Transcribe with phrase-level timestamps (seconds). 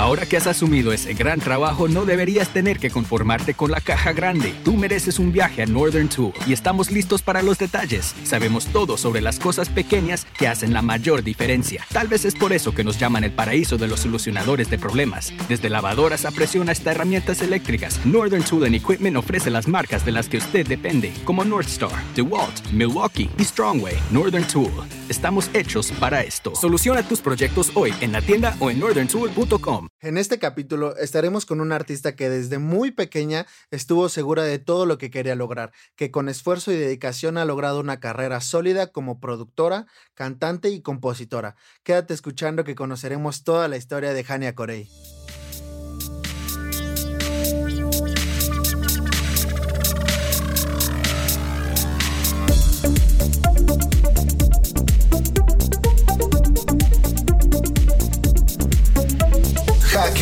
[0.00, 4.14] Ahora que has asumido ese gran trabajo, no deberías tener que conformarte con la caja
[4.14, 4.54] grande.
[4.64, 8.14] Tú mereces un viaje a Northern Tool y estamos listos para los detalles.
[8.24, 11.84] Sabemos todo sobre las cosas pequeñas que hacen la mayor diferencia.
[11.92, 15.34] Tal vez es por eso que nos llaman el paraíso de los solucionadores de problemas.
[15.50, 20.12] Desde lavadoras a presión hasta herramientas eléctricas, Northern Tool and Equipment ofrece las marcas de
[20.12, 23.98] las que usted depende, como Northstar, DeWalt, Milwaukee y Strongway.
[24.10, 24.72] Northern Tool.
[25.10, 26.54] Estamos hechos para esto.
[26.54, 29.89] Soluciona tus proyectos hoy en la tienda o en northerntool.com.
[29.98, 34.86] En este capítulo estaremos con una artista que desde muy pequeña estuvo segura de todo
[34.86, 39.20] lo que quería lograr, que con esfuerzo y dedicación ha logrado una carrera sólida como
[39.20, 41.56] productora, cantante y compositora.
[41.82, 44.88] Quédate escuchando que conoceremos toda la historia de Hania Corey.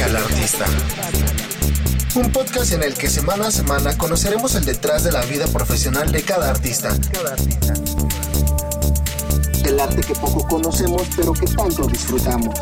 [0.08, 0.64] Al artista.
[2.14, 6.10] Un podcast en el que semana a semana conoceremos el detrás de la vida profesional
[6.10, 6.96] de cada artista.
[9.64, 12.54] El arte que poco conocemos pero que tanto disfrutamos.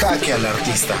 [0.00, 0.94] Jaque al artista.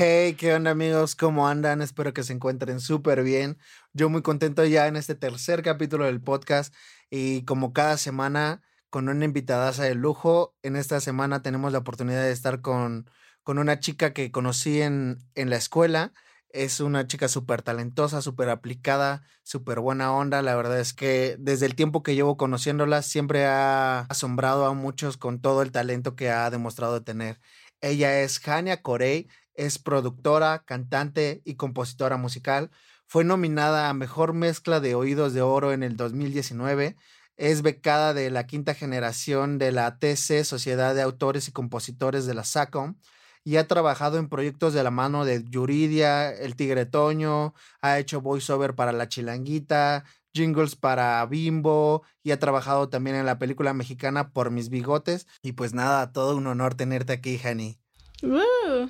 [0.00, 1.16] Hey, ¿qué onda amigos?
[1.16, 1.82] ¿Cómo andan?
[1.82, 3.58] Espero que se encuentren súper bien.
[3.92, 6.74] Yo muy contento ya en este tercer capítulo del podcast
[7.10, 10.54] y como cada semana con una invitada de lujo.
[10.62, 13.10] En esta semana tenemos la oportunidad de estar con,
[13.42, 16.12] con una chica que conocí en, en la escuela.
[16.50, 20.42] Es una chica súper talentosa, súper aplicada, súper buena onda.
[20.42, 25.16] La verdad es que desde el tiempo que llevo conociéndola siempre ha asombrado a muchos
[25.16, 27.40] con todo el talento que ha demostrado tener.
[27.80, 32.70] Ella es Hania Corey, es productora, cantante y compositora musical.
[33.10, 36.94] Fue nominada a Mejor Mezcla de Oídos de Oro en el 2019.
[37.38, 42.34] Es becada de la quinta generación de la TC, Sociedad de Autores y Compositores de
[42.34, 42.96] la SACOM,
[43.44, 48.20] y ha trabajado en proyectos de la mano de Yuridia, El Tigre Toño, ha hecho
[48.20, 50.04] voiceover para La Chilanguita,
[50.34, 55.26] jingles para Bimbo y ha trabajado también en la película mexicana Por mis bigotes.
[55.40, 57.78] Y pues nada, todo un honor tenerte aquí, Hani.
[58.22, 58.86] Uh,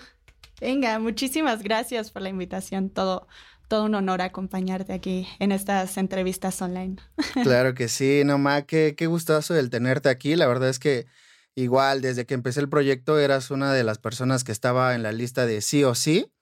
[0.60, 2.90] venga, muchísimas gracias por la invitación.
[2.90, 3.28] Todo,
[3.68, 6.96] todo un honor acompañarte aquí en estas entrevistas online.
[7.42, 10.34] Claro que sí, nomás qué, qué gustazo el tenerte aquí.
[10.34, 11.06] La verdad es que
[11.54, 15.12] igual desde que empecé el proyecto eras una de las personas que estaba en la
[15.12, 16.32] lista de sí o sí.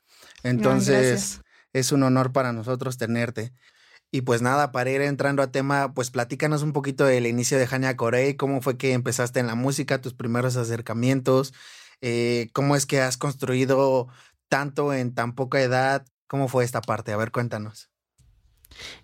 [0.43, 1.41] Entonces
[1.73, 3.53] es un honor para nosotros tenerte.
[4.13, 7.69] Y pues nada, para ir entrando a tema, pues platícanos un poquito del inicio de
[7.71, 11.53] Hania Corey, cómo fue que empezaste en la música, tus primeros acercamientos,
[12.01, 14.09] eh, cómo es que has construido
[14.49, 17.91] tanto en tan poca edad, cómo fue esta parte, a ver, cuéntanos.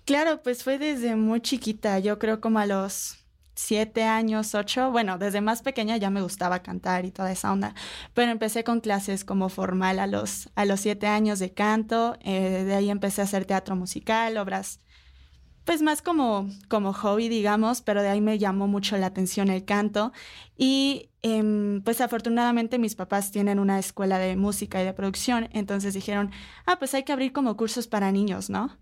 [0.04, 3.18] Claro, pues fue desde muy chiquita, yo creo como a los
[3.54, 7.74] siete años, ocho, bueno, desde más pequeña ya me gustaba cantar y toda esa onda,
[8.14, 12.64] pero empecé con clases como formal a los, a los siete años de canto, eh,
[12.64, 14.80] de ahí empecé a hacer teatro musical, obras,
[15.64, 19.64] pues más como, como hobby, digamos, pero de ahí me llamó mucho la atención el
[19.64, 20.12] canto
[20.56, 25.94] y em, pues afortunadamente mis papás tienen una escuela de música y de producción, entonces
[25.94, 26.30] dijeron,
[26.66, 28.78] ah, pues hay que abrir como cursos para niños, ¿no?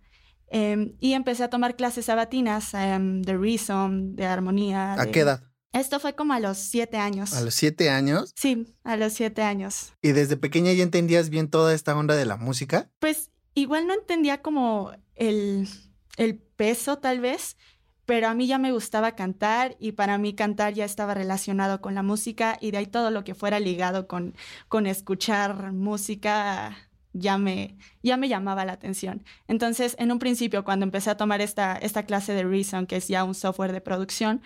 [0.49, 4.95] Em, y empecé a tomar clases sabatinas em, de rhythm, de armonía.
[4.95, 5.43] ¿A qué edad?
[5.73, 7.33] Esto fue como a los siete años.
[7.35, 8.33] ¿A los siete años?
[8.35, 9.93] Sí, a los siete años.
[10.03, 12.91] ¿Y desde pequeña ya entendías bien toda esta onda de la música?
[12.99, 15.69] Pues igual no entendía como el,
[16.17, 17.57] el peso tal vez,
[18.05, 21.95] pero a mí ya me gustaba cantar y para mí cantar ya estaba relacionado con
[21.95, 24.35] la música y de ahí todo lo que fuera ligado con,
[24.69, 26.77] con escuchar música
[27.15, 29.25] ya me, ya me llamaba la atención.
[29.49, 33.09] Entonces, en un principio, cuando empecé a tomar esta, esta clase de Reason, que es
[33.09, 34.43] ya un software de producción,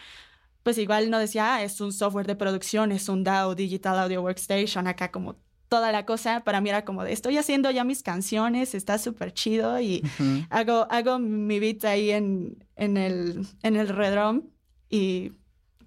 [0.62, 4.22] pues igual no decía, ah, es un software de producción, es un DAW, Digital Audio
[4.22, 5.34] Workstation, acá como
[5.74, 9.34] toda la cosa, para mí era como de, estoy haciendo ya mis canciones, está súper
[9.34, 10.08] chido y
[10.48, 14.42] hago, hago mi beat ahí en, en el, en el Redrum
[14.88, 15.32] y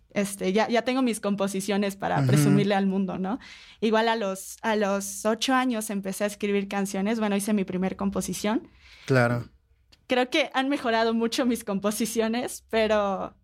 [0.09, 3.39] este, ya, ya tengo mis composiciones para presumirle al mundo, ¿no?
[3.79, 7.95] Igual a los, a los ocho años empecé a escribir canciones, bueno, hice mi primer
[7.95, 8.67] composición.
[9.05, 9.47] Claro.
[10.07, 13.37] Creo que han mejorado mucho mis composiciones, pero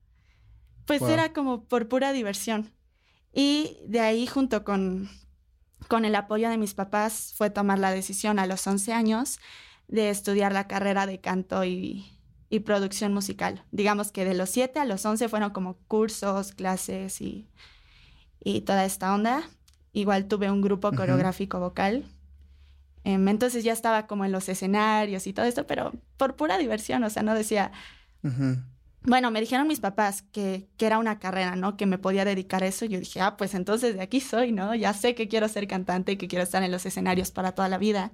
[0.84, 2.70] pues era como por pura diversión.
[3.32, 5.10] Y de ahí, junto con,
[5.88, 9.40] con el apoyo de mis papás, fue tomar la decisión a los 11 años
[9.88, 12.06] de estudiar la carrera de canto y,
[12.50, 13.64] y producción musical.
[13.72, 17.50] Digamos que de los 7 a los 11 fueron como cursos, clases y,
[18.44, 19.44] y toda esta onda.
[19.92, 22.06] Igual tuve un grupo coreográfico vocal.
[23.04, 27.04] Em, entonces ya estaba como en los escenarios y todo esto, pero por pura diversión,
[27.04, 27.72] o sea, no decía...
[29.06, 31.76] Bueno, me dijeron mis papás que, que, era una carrera, ¿no?
[31.76, 32.86] Que me podía dedicar a eso.
[32.86, 34.74] Y yo dije, ah, pues entonces de aquí soy, ¿no?
[34.76, 37.68] Ya sé que quiero ser cantante y que quiero estar en los escenarios para toda
[37.68, 38.14] la vida.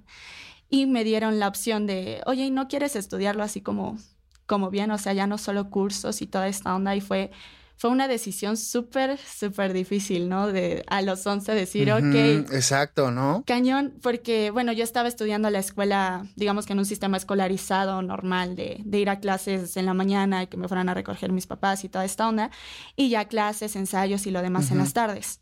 [0.68, 3.98] Y me dieron la opción de, oye, ¿y no quieres estudiarlo así como,
[4.46, 4.90] como bien?
[4.90, 6.96] O sea, ya no solo cursos y toda esta onda.
[6.96, 7.30] Y fue,
[7.80, 10.48] fue una decisión súper, súper difícil, ¿no?
[10.48, 12.52] De a los 11 decir, ok.
[12.52, 13.42] Exacto, ¿no?
[13.46, 18.54] Cañón, porque, bueno, yo estaba estudiando la escuela, digamos que en un sistema escolarizado normal,
[18.54, 21.46] de, de, ir a clases en la mañana y que me fueran a recoger mis
[21.46, 22.50] papás y toda esta onda,
[22.96, 25.40] y ya clases, ensayos y lo demás en las tardes.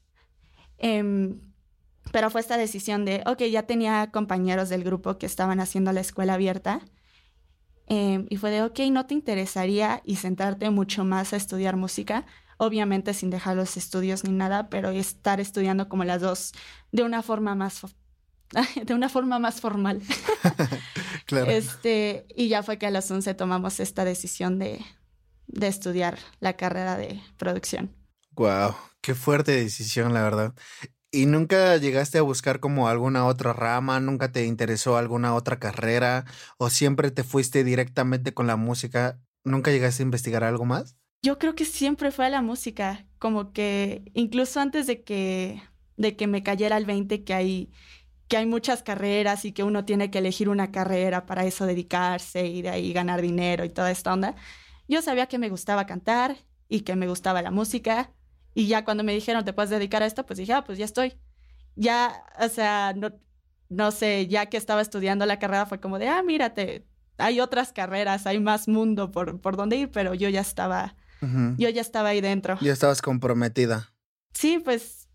[0.79, 1.35] Eh,
[2.13, 6.03] pero fue esta decisión de, ok, ya tenía compañeros del grupo que estaban haciendo la
[6.03, 6.83] escuela abierta
[7.91, 12.27] Em, y fue de, ok, ¿no te interesaría y sentarte mucho más a estudiar música?
[12.59, 16.53] Obviamente sin dejar los estudios ni nada, pero estar estudiando como las dos
[16.93, 17.83] de una forma más
[18.85, 20.03] de una forma más formal.
[21.27, 21.51] claro.
[21.51, 24.85] Este, y ya fue que a los 11 tomamos esta decisión de,
[25.47, 27.95] de estudiar la carrera de producción.
[28.33, 30.55] Wow, qué fuerte decisión, la verdad.
[31.11, 33.99] ¿Y nunca llegaste a buscar como alguna otra rama?
[33.99, 36.27] ¿Nunca te interesó alguna otra carrera?
[36.59, 39.19] ¿O siempre te fuiste directamente con la música?
[39.43, 40.97] ¿Nunca llegaste a investigar algo más?
[41.23, 45.63] Yo creo que siempre fue a la música, como que incluso antes de que,
[45.97, 47.73] de que me cayera el 20 que hay,
[48.29, 52.47] que hay muchas carreras y que uno tiene que elegir una carrera para eso dedicarse
[52.47, 54.37] y de ahí ganar dinero y toda esta onda,
[54.87, 56.37] yo sabía que me gustaba cantar
[56.69, 58.13] y que me gustaba la música
[58.59, 60.85] y ya cuando me dijeron, te puedes dedicar a esto, pues dije, ah, pues ya
[60.85, 61.17] estoy.
[61.77, 63.13] Ya, o sea, no,
[63.69, 66.85] no sé, ya que estaba estudiando la carrera fue como de, ah, mírate,
[67.19, 70.97] hay otras carreras, hay más mundo por, por donde ir, pero yo ya estaba,
[71.57, 72.59] yo ya estaba ahí dentro.
[72.61, 73.95] Ya estabas comprometida.
[74.35, 75.09] Sí, pues,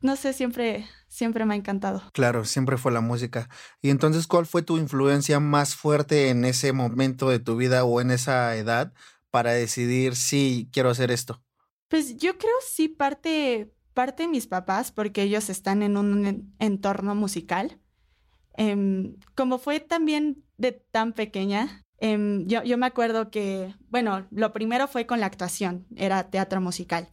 [0.00, 2.02] no sé, siempre, siempre me ha encantado.
[2.12, 3.48] Claro, siempre fue la música.
[3.80, 8.00] Y entonces, ¿cuál fue tu influencia más fuerte en ese momento de tu vida o
[8.00, 8.92] en esa edad
[9.30, 11.44] para decidir si quiero hacer esto?
[11.88, 17.14] Pues yo creo sí parte, parte de mis papás, porque ellos están en un entorno
[17.14, 17.78] musical.
[18.56, 24.52] Em, como fue también de tan pequeña, em, yo, yo me acuerdo que, bueno, lo
[24.52, 27.12] primero fue con la actuación, era teatro musical.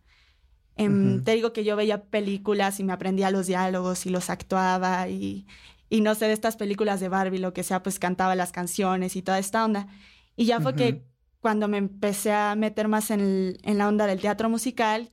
[0.78, 5.08] Em, te digo que yo veía películas y me aprendía los diálogos y los actuaba
[5.08, 5.48] y,
[5.90, 9.16] y no sé, de estas películas de Barbie, lo que sea, pues cantaba las canciones
[9.16, 9.88] y toda esta onda.
[10.36, 11.06] Y ya fue que
[11.46, 15.12] cuando me empecé a meter más en, la onda del teatro musical,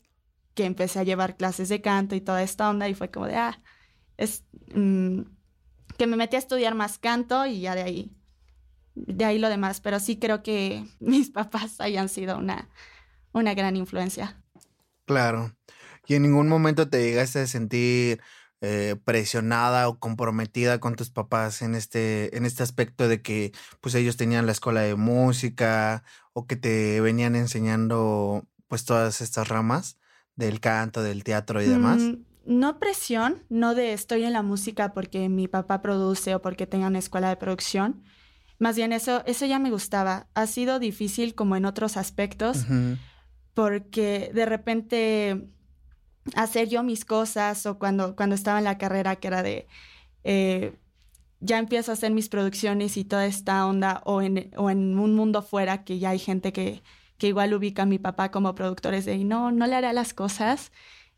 [0.54, 3.36] que empecé a llevar clases de canto y toda esta onda y fue como de,
[3.36, 3.60] ah,
[4.16, 4.42] es
[4.74, 5.24] mm,
[5.98, 8.16] que me metí a estudiar más canto y ya de ahí,
[8.94, 12.70] de ahí lo demás, pero sí creo que mis papás hayan sido una,
[13.32, 14.42] una gran influencia.
[15.04, 15.54] Claro.
[16.06, 18.22] ¿Y en ningún momento te llegaste a sentir
[18.64, 23.50] eh, presionada o comprometida con tus papás en este, en este aspecto de que
[23.80, 29.48] pues ellos tenían la escuela de música o que te venían enseñando pues todas estas
[29.48, 29.98] ramas
[30.36, 32.00] del canto, del teatro y demás?
[32.00, 32.14] Mm,
[32.44, 36.86] no presión, no de estoy en la música porque mi papá produce o porque tenga
[36.86, 38.02] una escuela de producción.
[38.58, 40.28] Más bien eso, eso ya me gustaba.
[40.34, 42.64] Ha sido difícil como en otros aspectos
[43.54, 45.48] porque de repente
[46.34, 49.66] hacer yo mis cosas o cuando, cuando estaba en la carrera que era de
[50.24, 50.78] eh,
[51.42, 55.14] ya empiezo a hacer mis producciones y toda esta onda o en, o en un
[55.14, 56.82] mundo fuera que ya hay gente que,
[57.18, 60.72] que igual ubica a mi papá como productores de no, no le hará las cosas.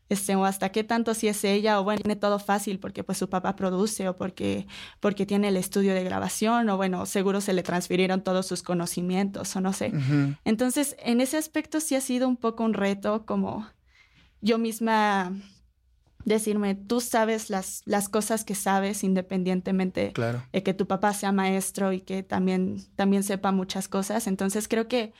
[0.07, 3.17] Este, o hasta qué tanto si es ella, o bueno, tiene todo fácil porque pues
[3.17, 4.67] su papá produce, o porque,
[4.99, 9.55] porque tiene el estudio de grabación, o bueno, seguro se le transfirieron todos sus conocimientos,
[9.55, 9.91] o no sé.
[10.43, 13.67] Entonces, en ese aspecto sí ha sido un poco un reto como
[14.41, 15.33] yo misma
[16.25, 20.11] decirme, tú sabes las, las cosas que sabes independientemente
[20.51, 24.27] de que tu papá sea maestro y que también, también sepa muchas cosas.
[24.27, 25.13] Entonces creo que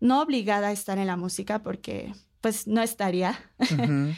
[0.00, 3.38] no obligada a estar en la música porque pues no estaría.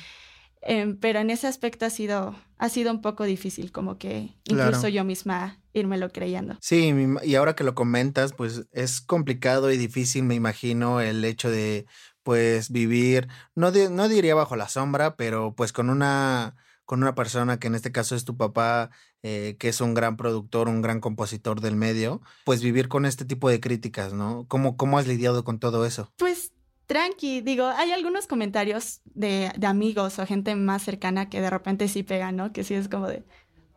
[0.60, 4.88] Em, pero en ese aspecto ha sido, ha sido un poco difícil, como que incluso
[4.88, 6.58] yo misma lo creyendo.
[6.60, 6.92] Sí,
[7.22, 11.86] y ahora que lo comentas, pues es complicado y difícil, me imagino, el hecho de
[12.28, 17.58] pues vivir, no, no diría bajo la sombra, pero pues con una, con una persona
[17.58, 18.90] que en este caso es tu papá,
[19.22, 23.24] eh, que es un gran productor, un gran compositor del medio, pues vivir con este
[23.24, 24.44] tipo de críticas, ¿no?
[24.46, 26.12] ¿Cómo, cómo has lidiado con todo eso?
[26.18, 26.52] Pues
[26.86, 31.88] tranqui, digo, hay algunos comentarios de, de amigos o gente más cercana que de repente
[31.88, 32.52] sí pegan, ¿no?
[32.52, 33.24] Que sí es como de,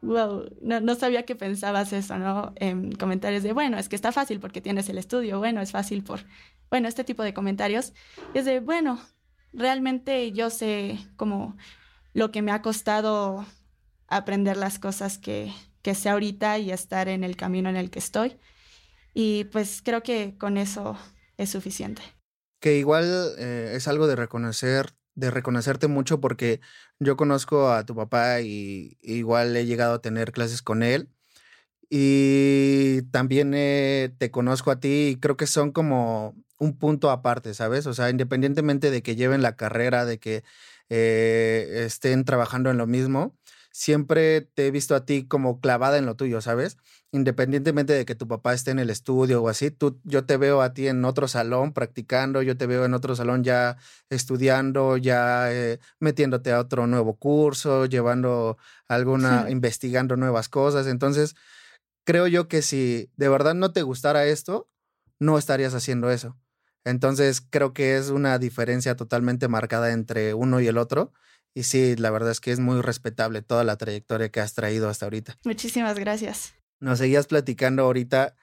[0.02, 2.54] wow, no, no, sabía que pensabas eso, ¿no?
[2.56, 6.04] En comentarios de, bueno, es que está fácil porque tienes el estudio, bueno, es fácil
[6.04, 6.22] por
[6.72, 7.94] bueno, este tipo de comentarios,
[8.34, 9.00] es de, bueno,
[9.52, 11.58] realmente yo sé como
[12.14, 13.46] lo que me ha costado
[14.08, 18.00] aprender las cosas que, que sé ahorita y estar en el camino en el que
[18.00, 18.38] estoy.
[19.14, 20.98] Y pues creo que con eso
[21.38, 22.02] es suficiente.
[22.62, 26.62] Que igual eh, es algo de reconocer, de reconocerte mucho porque
[27.00, 31.10] yo conozco a tu papá y igual he llegado a tener clases con él.
[31.90, 37.54] Y también eh, te conozco a ti y creo que son como un punto aparte,
[37.54, 37.86] ¿sabes?
[37.86, 40.44] O sea, independientemente de que lleven la carrera, de que
[40.90, 43.36] eh, estén trabajando en lo mismo,
[43.72, 46.78] siempre te he visto a ti como clavada en lo tuyo, ¿sabes?
[47.12, 50.62] Independientemente de que tu papá esté en el estudio o así, tú, yo te veo
[50.62, 53.78] a ti en otro salón practicando, yo te veo en otro salón ya
[54.10, 60.88] estudiando, ya eh, metiéndote a otro nuevo curso, llevando alguna, investigando nuevas cosas.
[60.88, 61.36] Entonces,
[62.06, 64.70] creo yo que si de verdad no te gustara esto,
[65.20, 66.38] no estarías haciendo eso.
[66.84, 71.14] Entonces, creo que es una diferencia totalmente marcada entre uno y el otro
[71.54, 74.90] y sí, la verdad es que es muy respetable toda la trayectoria que has traído
[74.90, 75.38] hasta ahorita.
[75.44, 76.54] Muchísimas gracias.
[76.80, 78.36] Nos seguías platicando ahorita.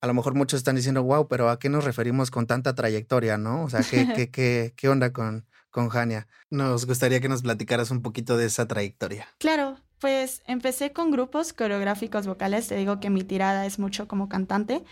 [0.00, 3.38] A lo mejor muchos están diciendo, wow, pero ¿a qué nos referimos con tanta trayectoria,
[3.38, 3.64] no?
[3.64, 6.26] O sea, ¿qué, qué, qué, qué onda con, con Jania?
[6.50, 9.28] Nos gustaría que nos platicaras un poquito de esa trayectoria.
[9.38, 12.68] Claro, pues empecé con grupos coreográficos vocales.
[12.68, 14.84] Te digo que mi tirada es mucho como cantante.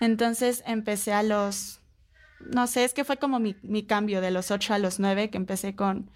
[0.00, 1.80] Entonces empecé a los,
[2.40, 5.30] no sé, es que fue como mi, mi cambio de los 8 a los 9,
[5.30, 6.10] que empecé con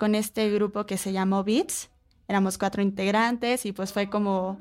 [0.00, 1.90] con este grupo que se llamó Beats.
[2.26, 4.58] Éramos cuatro integrantes y pues fue como,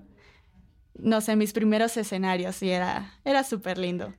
[0.96, 4.14] no sé, mis primeros escenarios y era, era súper lindo.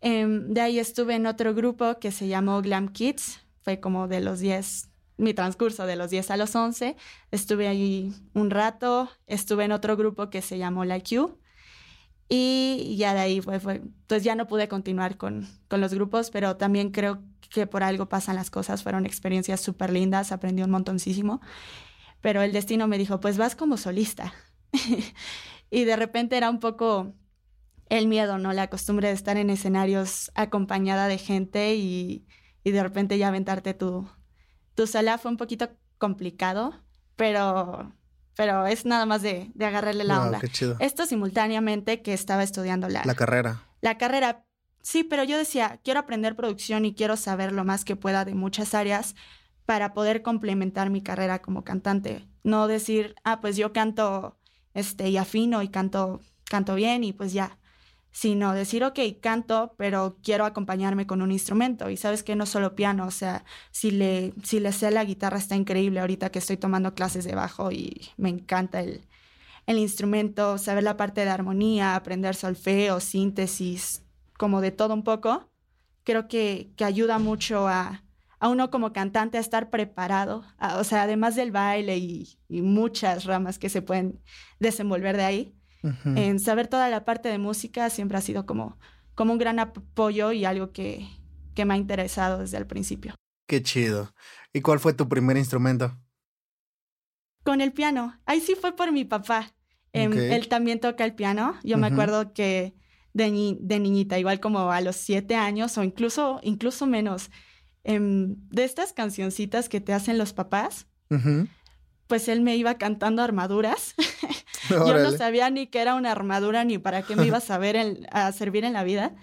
[0.00, 3.46] Em, de ahí estuve en otro grupo que se llamó Glam Kids.
[3.62, 6.96] Fue como de los 10, mi transcurso de los 10 a los 11.
[7.30, 9.08] Estuve ahí un rato.
[9.28, 11.38] Estuve en otro grupo que se llamó Like You.
[12.28, 16.30] Y ya de ahí fue, fue pues ya no pude continuar con, con los grupos,
[16.32, 20.70] pero también creo que por algo pasan las cosas, fueron experiencias súper lindas, aprendí un
[20.70, 21.40] montoncísimo,
[22.20, 24.32] pero el destino me dijo, pues vas como solista.
[25.70, 27.14] y de repente era un poco
[27.88, 28.52] el miedo, ¿no?
[28.52, 32.26] La costumbre de estar en escenarios acompañada de gente y,
[32.64, 34.08] y de repente ya aventarte tu,
[34.74, 36.74] tu sala fue un poquito complicado,
[37.14, 37.92] pero,
[38.36, 40.40] pero es nada más de, de agarrarle la onda.
[40.80, 43.62] Esto simultáneamente que estaba estudiando la, la carrera.
[43.80, 44.45] La carrera,
[44.86, 48.34] Sí, pero yo decía, quiero aprender producción y quiero saber lo más que pueda de
[48.36, 49.16] muchas áreas
[49.64, 52.24] para poder complementar mi carrera como cantante.
[52.44, 54.38] No decir, ah, pues yo canto
[54.74, 57.58] este, y afino y canto, canto bien y pues ya.
[58.12, 61.90] Sino decir, ok, canto, pero quiero acompañarme con un instrumento.
[61.90, 65.38] Y sabes que no solo piano, o sea, si le, si le sé la guitarra
[65.38, 69.00] está increíble ahorita que estoy tomando clases de bajo y me encanta el,
[69.66, 74.05] el instrumento, saber la parte de armonía, aprender solfeo, síntesis,
[74.38, 75.50] como de todo un poco,
[76.04, 78.04] creo que, que ayuda mucho a,
[78.38, 80.44] a, uno como cantante a estar preparado,
[80.76, 84.20] o sea, además del baile y, y, muchas ramas que se pueden
[84.60, 85.52] desenvolver de ahí,
[86.16, 88.76] en saber toda la parte de música siempre ha sido como,
[89.14, 91.08] como un gran apoyo y algo que,
[91.54, 93.14] que me ha interesado desde el principio.
[93.46, 94.12] Qué chido.
[94.52, 95.96] ¿Y cuál fue tu primer instrumento?
[97.44, 98.18] Con el piano.
[98.26, 99.54] Ahí sí fue por mi papá.
[99.92, 101.56] Em, él también toca el piano.
[101.62, 102.74] Yo me acuerdo que
[103.16, 107.30] de, niñita, igual como a los siete años o incluso, incluso menos,
[107.84, 110.86] em, de estas cancioncitas que te hacen los papás,
[112.06, 113.94] pues él me iba cantando armaduras.
[114.68, 118.06] Yo no sabía ni qué era una armadura ni para qué me iba a saber
[118.10, 119.14] a servir en la vida.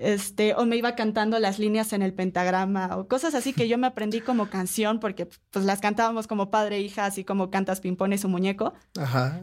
[0.00, 3.78] Este, o me iba cantando las líneas en el pentagrama o cosas así que yo
[3.78, 7.80] me aprendí como canción porque pues las cantábamos como padre e hija, así como cantas
[7.80, 8.74] ping-pong su muñeco.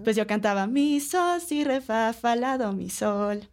[0.06, 3.50] Pues yo cantaba mi sol, si, re, fa, fa, la, do, mi sol.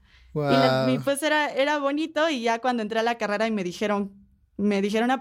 [0.89, 4.13] Y, pues era, era bonito y ya cuando entré a la carrera y me dijeron,
[4.57, 5.21] me dijeron a...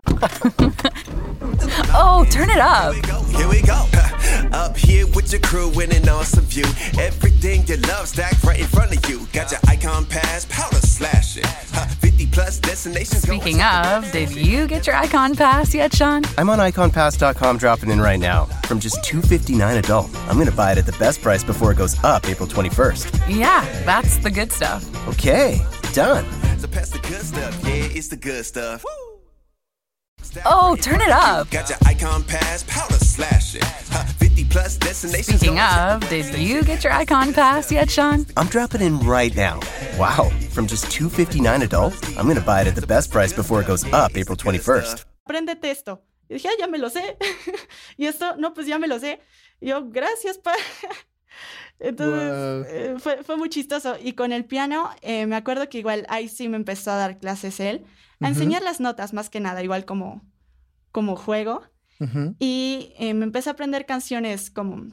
[1.95, 2.93] oh, turn it up.
[3.35, 3.87] Here we go.
[4.53, 6.65] Up here with your crew in an awesome view.
[6.99, 9.27] Everything you love stacked right in front of you.
[9.33, 11.43] Got your icon pass, powder slashing.
[12.51, 13.23] 50 destinations.
[13.23, 16.23] Speaking of, did you get your icon pass yet, Sean?
[16.37, 18.45] I'm on iconpass.com dropping in right now.
[18.65, 20.15] From just 259 adult.
[20.27, 23.35] I'm going to buy it at the best price before it goes up April 21st.
[23.35, 24.85] Yeah, that's the good stuff.
[25.07, 25.59] Okay,
[25.93, 26.25] done.
[26.59, 27.59] So pass the good stuff.
[27.63, 28.83] Yeah, it's the good stuff.
[28.83, 29.19] Woo!
[30.45, 31.49] Oh, turn it up.
[31.49, 33.61] Got your icon pass, powder slashing.
[34.19, 35.39] 50 plus destinations.
[35.39, 38.25] Speaking of, did you get your icon pass yet, Sean?
[38.37, 39.59] I'm dropping in right now.
[39.97, 43.67] Wow, from just 259 adult, I'm to buy it at the best price before it
[43.67, 45.05] goes up April 21st.
[45.27, 46.01] Aprendete esto.
[46.29, 47.17] Y dije, ah, ya me lo sé.
[47.97, 49.19] y esto, no, pues ya me lo sé.
[49.59, 50.53] Y yo, gracias, pa.
[51.79, 52.65] Entonces, wow.
[52.69, 53.97] eh, fue, fue, muy chistoso.
[54.01, 57.19] Y con el piano, eh, me acuerdo que igual ahí sí me empezó a dar
[57.19, 57.85] clases él
[58.21, 60.21] a enseñar las notas más que nada, igual como,
[60.91, 61.63] como juego.
[62.39, 64.87] Y eh, me empecé a aprender canciones como,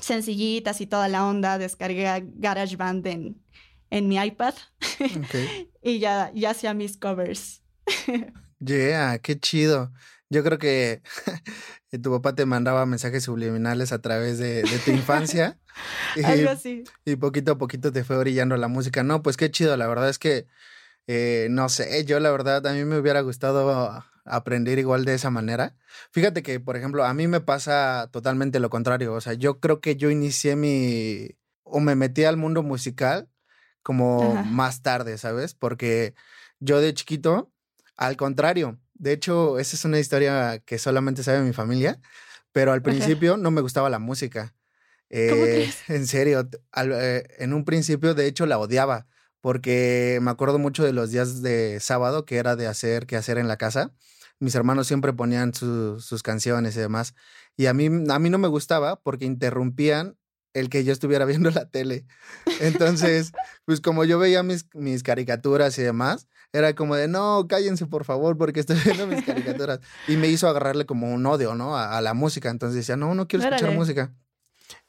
[0.00, 1.58] sencillitas y toda la onda.
[1.58, 3.42] Descargué GarageBand en,
[3.90, 4.54] en mi iPad
[5.82, 7.62] y ya, ya hacía mis covers.
[8.60, 9.92] yeah, qué chido.
[10.28, 11.02] Yo creo que
[12.02, 15.58] tu papá te mandaba mensajes subliminales a través de, tu infancia.
[16.14, 16.84] y, Algo así.
[17.04, 19.02] Y poquito a poquito te fue brillando la música.
[19.02, 19.76] No, pues qué chido.
[19.76, 20.46] La verdad es que,
[21.08, 25.30] eh, no sé, yo la verdad a mí me hubiera gustado aprender igual de esa
[25.30, 25.76] manera.
[26.12, 29.14] Fíjate que, por ejemplo, a mí me pasa totalmente lo contrario.
[29.14, 31.28] O sea, yo creo que yo inicié mi,
[31.62, 33.28] o me metí al mundo musical
[33.82, 35.54] como más tarde, ¿sabes?
[35.54, 36.14] Porque
[36.58, 37.52] yo de chiquito,
[37.96, 42.00] al contrario, de hecho, esa es una historia que solamente sabe mi familia,
[42.52, 44.54] pero al principio no me gustaba la música.
[45.08, 49.06] ¿Cómo eh, en serio, eh, en un principio de hecho la odiaba
[49.40, 53.38] porque me acuerdo mucho de los días de sábado que era de hacer que hacer
[53.38, 53.92] en la casa.
[54.40, 57.14] Mis hermanos siempre ponían sus canciones y demás.
[57.56, 60.16] Y a mí, a mí no me gustaba porque interrumpían
[60.54, 62.06] el que yo estuviera viendo la tele.
[62.60, 63.32] Entonces,
[63.64, 68.04] pues como yo veía mis, mis caricaturas y demás, era como de, no, cállense por
[68.04, 69.80] favor, porque estoy viendo mis caricaturas.
[70.08, 71.76] Y me hizo agarrarle como un odio, ¿no?
[71.76, 72.50] A, la música.
[72.50, 74.14] Entonces decía, no, no quiero escuchar música.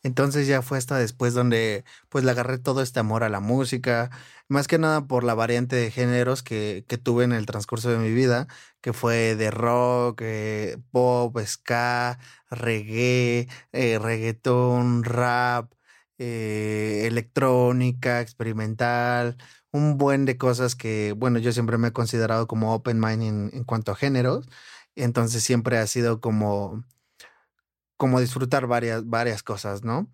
[0.03, 4.09] Entonces ya fue hasta después donde pues le agarré todo este amor a la música,
[4.47, 7.97] más que nada por la variante de géneros que, que tuve en el transcurso de
[7.97, 8.47] mi vida,
[8.81, 12.19] que fue de rock, eh, pop, ska,
[12.49, 15.73] reggae, eh, reggaetón, rap,
[16.17, 19.37] eh, electrónica, experimental,
[19.71, 23.49] un buen de cosas que, bueno, yo siempre me he considerado como open mind en,
[23.53, 24.47] en cuanto a géneros,
[24.95, 26.83] entonces siempre ha sido como
[28.01, 30.11] como disfrutar varias, varias cosas, ¿no?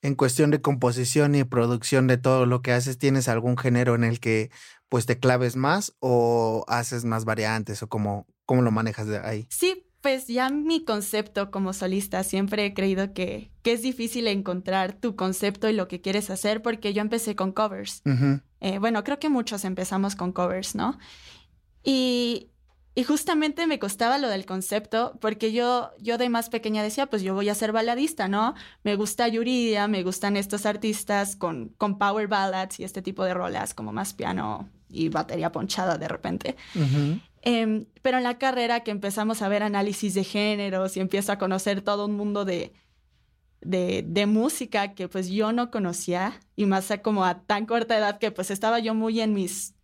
[0.00, 4.04] En cuestión de composición y producción de todo lo que haces, ¿tienes algún género en
[4.04, 4.50] el que
[4.88, 9.46] pues te claves más o haces más variantes o cómo, cómo lo manejas de ahí?
[9.50, 14.94] Sí, pues ya mi concepto como solista, siempre he creído que, que, es difícil encontrar
[14.94, 18.00] tu concepto y lo que quieres hacer porque yo empecé con covers.
[18.60, 20.98] Eh, bueno, creo que muchos empezamos con covers, ¿no?
[21.84, 22.50] Y,
[22.98, 27.20] y justamente me costaba lo del concepto, porque yo, yo de más pequeña decía, pues
[27.20, 28.54] yo voy a ser baladista, ¿no?
[28.84, 33.34] Me gusta Yuridia, me gustan estos artistas con, con power ballads y este tipo de
[33.34, 36.56] rolas, como más piano y batería ponchada de repente.
[37.42, 41.38] Em, pero en la carrera que empezamos a ver análisis de géneros y empiezo a
[41.38, 42.72] conocer todo un mundo de,
[43.60, 48.18] de, de, música que pues yo no conocía y más como a tan corta edad
[48.18, 49.74] que pues estaba yo muy en mis,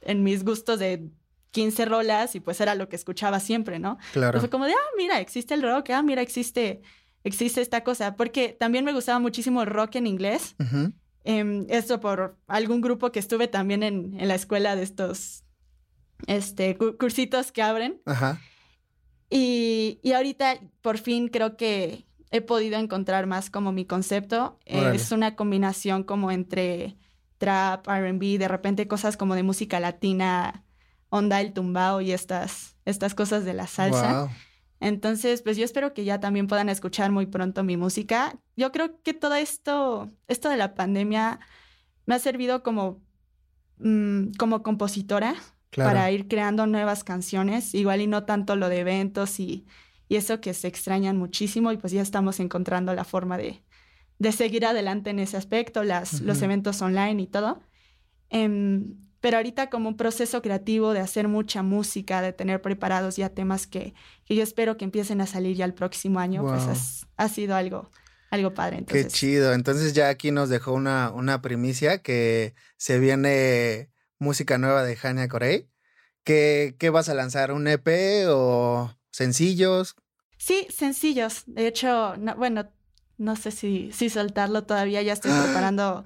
[0.00, 1.10] en mis gustos de
[1.56, 3.96] 15 rolas y pues era lo que escuchaba siempre, ¿no?
[4.12, 4.40] Claro.
[4.40, 6.82] fue como de, ah, mira, existe el rock, ah, mira, existe,
[7.24, 10.54] existe esta cosa, porque también me gustaba muchísimo el rock en inglés.
[11.24, 15.44] Em, esto por algún grupo que estuve también en, en la escuela de estos
[16.26, 18.02] este, cursitos que abren.
[18.04, 18.38] Ajá.
[19.30, 24.58] Y, y, ahorita por fin creo que he podido encontrar más como mi concepto.
[24.66, 26.98] es una combinación como entre
[27.38, 30.65] trap, RB, de repente cosas como de música latina
[31.08, 34.30] onda el tumbao y estas, estas cosas de la salsa.
[34.80, 38.38] Entonces, pues yo espero que ya también puedan escuchar muy pronto mi música.
[38.56, 41.40] Yo creo que todo esto, esto de la pandemia
[42.04, 43.00] me ha servido como,
[43.78, 45.34] mm, como compositora
[45.74, 49.66] para ir creando nuevas canciones, igual y no tanto lo de eventos y,
[50.08, 53.62] y, eso que se extrañan muchísimo y pues ya estamos encontrando la forma de,
[54.18, 57.60] de seguir adelante en ese aspecto, las, los eventos online y todo.
[58.30, 63.28] Em, pero ahorita como un proceso creativo de hacer mucha música, de tener preparados ya
[63.28, 63.92] temas que,
[64.24, 67.90] que yo espero que empiecen a salir ya el próximo año, pues ha sido algo,
[68.30, 68.84] algo padre.
[68.86, 69.52] Qué chido.
[69.52, 75.26] Entonces ya aquí nos dejó una, una primicia que se viene música nueva de Hania
[75.26, 75.68] Corey.
[76.22, 77.50] ¿Qué, ¿Qué vas a lanzar?
[77.50, 79.96] ¿Un EP o sencillos?
[80.38, 81.42] Sí, sencillos.
[81.46, 82.70] De hecho, bueno,
[83.18, 86.04] no sé si, si soltarlo todavía, ya estoy preparando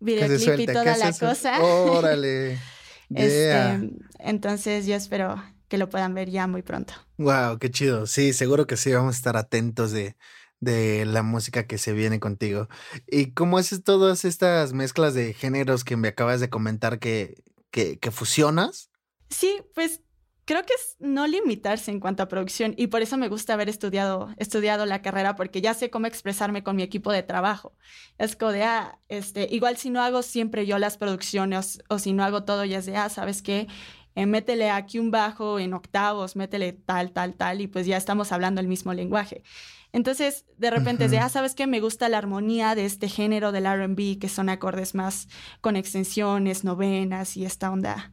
[0.00, 1.62] videoclip y toda la cosa.
[1.62, 2.58] Órale.
[3.12, 6.94] Este, entonces yo espero que lo puedan ver ya muy pronto.
[7.18, 8.06] Wow, qué chido.
[8.06, 10.16] Sí, seguro que sí, vamos a estar atentos de,
[10.60, 12.68] de la música que se viene contigo.
[13.08, 17.98] ¿Y cómo haces todas estas mezclas de géneros que me acabas de comentar que, que,
[17.98, 18.90] que fusionas?
[19.28, 20.02] Sí, pues
[20.50, 23.68] creo que es no limitarse en cuanto a producción y por eso me gusta haber
[23.68, 27.76] estudiado, estudiado la carrera porque ya sé cómo expresarme con mi equipo de trabajo.
[28.18, 32.12] Es como de, ah, este, igual si no hago siempre yo las producciones o, si
[32.12, 33.68] no hago todo ya es de, ah, ¿sabes qué?
[34.16, 38.32] Eh, métele aquí un bajo en octavos, métele tal, tal, tal y pues ya estamos
[38.32, 39.44] hablando el mismo lenguaje.
[39.92, 41.68] Entonces, de repente es de, ah, ¿sabes qué?
[41.68, 45.28] Me gusta la armonía de este género del RB, que son acordes más
[45.60, 48.10] con extensiones, novenas y esta onda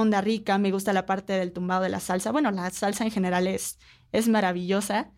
[0.00, 2.32] onda rica, me gusta la parte del tumbado de la salsa.
[2.32, 3.78] Bueno, la salsa en general es,
[4.12, 5.10] es maravillosa.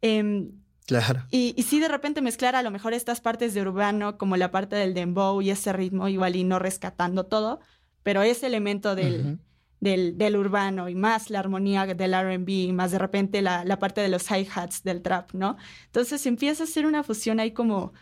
[0.00, 0.52] Em,
[0.86, 1.24] Claro.
[1.30, 4.50] Y, y sí, de repente mezclar a lo mejor estas partes de urbano, como la
[4.50, 7.60] parte del dembow y ese ritmo, igual y no rescatando todo,
[8.02, 9.38] pero ese elemento del,
[9.78, 13.78] del, del urbano y más la armonía del RB y más de repente la, la
[13.78, 15.56] parte de los hi-hats del trap, ¿no?
[15.86, 17.92] Entonces empieza a ser una fusión ahí como,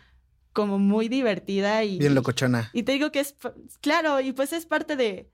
[0.51, 1.99] como muy divertida y...
[1.99, 2.71] Bien locochona.
[2.73, 3.35] Y te digo que es,
[3.81, 5.29] claro, y pues es parte de,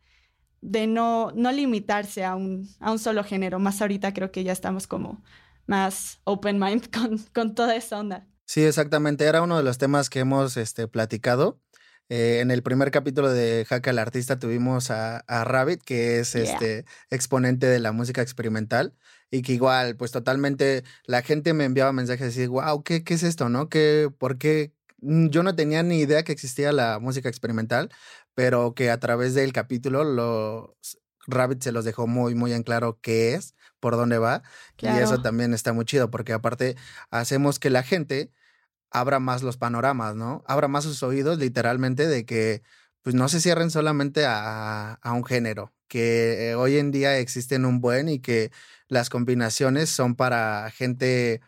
[0.70, 3.60] de no, no limitarse a un, a un solo género.
[3.60, 5.24] Más ahorita creo que ya estamos como
[5.68, 8.28] más open mind con, con toda esa onda.
[8.46, 9.26] Sí, exactamente.
[9.26, 11.60] Era uno de los temas que hemos este, platicado.
[12.10, 16.34] Eh, en el primer capítulo de Hack al Artista tuvimos a, a Rabbit, que es
[16.34, 16.44] Yeah.
[16.54, 18.94] este exponente de la música experimental.
[19.32, 23.24] Y que igual, pues totalmente, la gente me enviaba mensajes y wow, ¿qué, qué es
[23.24, 23.50] esto?
[23.50, 23.70] ¿No?
[23.70, 24.74] ¿Qué, ¿Por qué?
[25.02, 27.90] Mm, Yo no tenía ni idea que existía la música experimental,
[28.36, 33.00] pero que a través del capítulo los Rabbit se los dejó muy, muy en claro
[33.02, 34.44] qué es, por dónde va.
[34.80, 36.76] Y eso también está muy chido, porque aparte
[37.10, 38.32] hacemos que la gente
[38.92, 40.44] abra más los panoramas, ¿no?
[40.48, 42.62] Abra más sus oídos, literalmente, de que
[43.02, 47.66] pues no se cierren solamente a, a un género, que eh, hoy en día existen
[47.66, 48.52] un buen y que
[48.88, 51.42] las combinaciones son para gente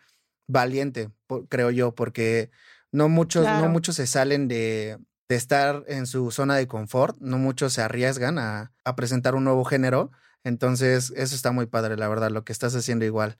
[0.46, 1.10] valiente,
[1.48, 2.50] creo yo, porque
[2.92, 4.98] no muchos, no muchos se salen de,
[5.28, 9.44] de estar en su zona de confort, no muchos se arriesgan a, a presentar un
[9.44, 10.10] nuevo género.
[10.44, 13.38] Entonces, eso está muy padre, la verdad, lo que estás haciendo igual.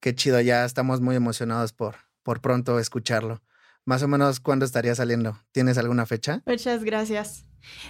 [0.00, 3.42] Qué chido, ya estamos muy emocionados por, por pronto escucharlo.
[3.84, 5.38] Más o menos, ¿cuándo estaría saliendo?
[5.52, 6.42] ¿Tienes alguna fecha?
[6.46, 7.46] Muchas gracias.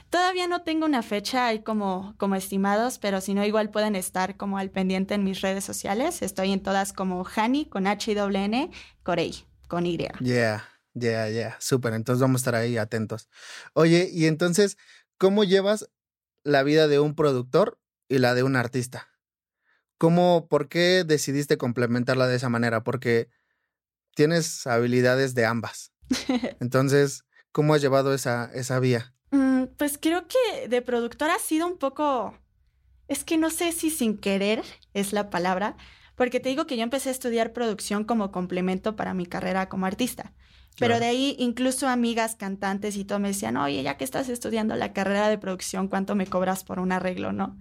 [0.09, 4.37] Todavía no tengo una fecha ahí como, como estimados, pero si no, igual pueden estar
[4.37, 6.23] como al pendiente en mis redes sociales.
[6.23, 8.71] Estoy en todas como Hani con H y N,
[9.03, 9.99] Corey con Y.
[10.21, 11.57] Yeah, yeah, yeah.
[11.61, 13.29] Súper, entonces vamos a estar ahí atentos.
[13.73, 14.77] Oye, y entonces,
[15.19, 15.91] ¿cómo llevas
[16.43, 17.79] la vida de un productor
[18.09, 19.09] y la de un artista?
[19.99, 22.83] ¿Cómo, por qué decidiste complementarla de esa manera?
[22.83, 23.29] Porque
[24.15, 25.93] tienes habilidades de ambas.
[26.61, 29.15] Entonces, ¿cómo has llevado esa, esa vía?
[29.31, 32.39] Mm, pues creo que de productora ha sido un poco,
[33.09, 35.77] es que no sé si sin querer es la palabra,
[36.17, 39.87] porque te digo que yo empecé a estudiar producción como complemento para mi carrera como
[39.87, 40.33] artista.
[40.79, 41.01] Pero Claro.
[41.05, 44.93] de ahí incluso amigas cantantes y todo me decían, oye, ya que estás estudiando la
[44.93, 47.57] carrera de producción, ¿cuánto me cobras por un arreglo, no?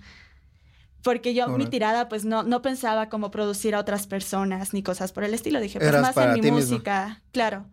[1.04, 5.12] Porque yo, mi tirada, pues no, no pensaba como producir a otras personas ni cosas
[5.12, 5.60] por el estilo.
[5.60, 6.58] Dije, pues Eras más en mi mismo.
[6.58, 7.66] música, claro.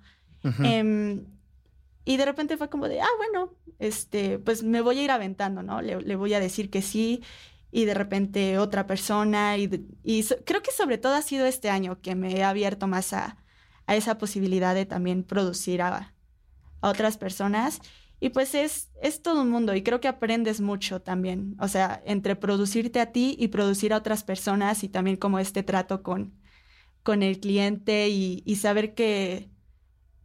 [0.64, 1.24] Em,
[2.05, 5.62] y de repente fue como de, ah, bueno, este, pues me voy a ir aventando,
[5.62, 5.81] ¿no?
[5.81, 7.22] Le, le voy a decir que sí.
[7.70, 9.57] Y de repente otra persona.
[9.59, 12.42] Y, de- y so- creo que sobre todo ha sido este año que me he
[12.42, 13.37] abierto más a,
[13.87, 16.14] a esa posibilidad de también producir a,
[16.81, 17.81] a otras personas.
[18.21, 21.57] Y pues es, es todo un mundo y creo que aprendes mucho también.
[21.59, 25.62] O sea, entre producirte a ti y producir a otras personas y también como este
[25.62, 26.35] trato con,
[27.03, 29.51] con el cliente y, y saber que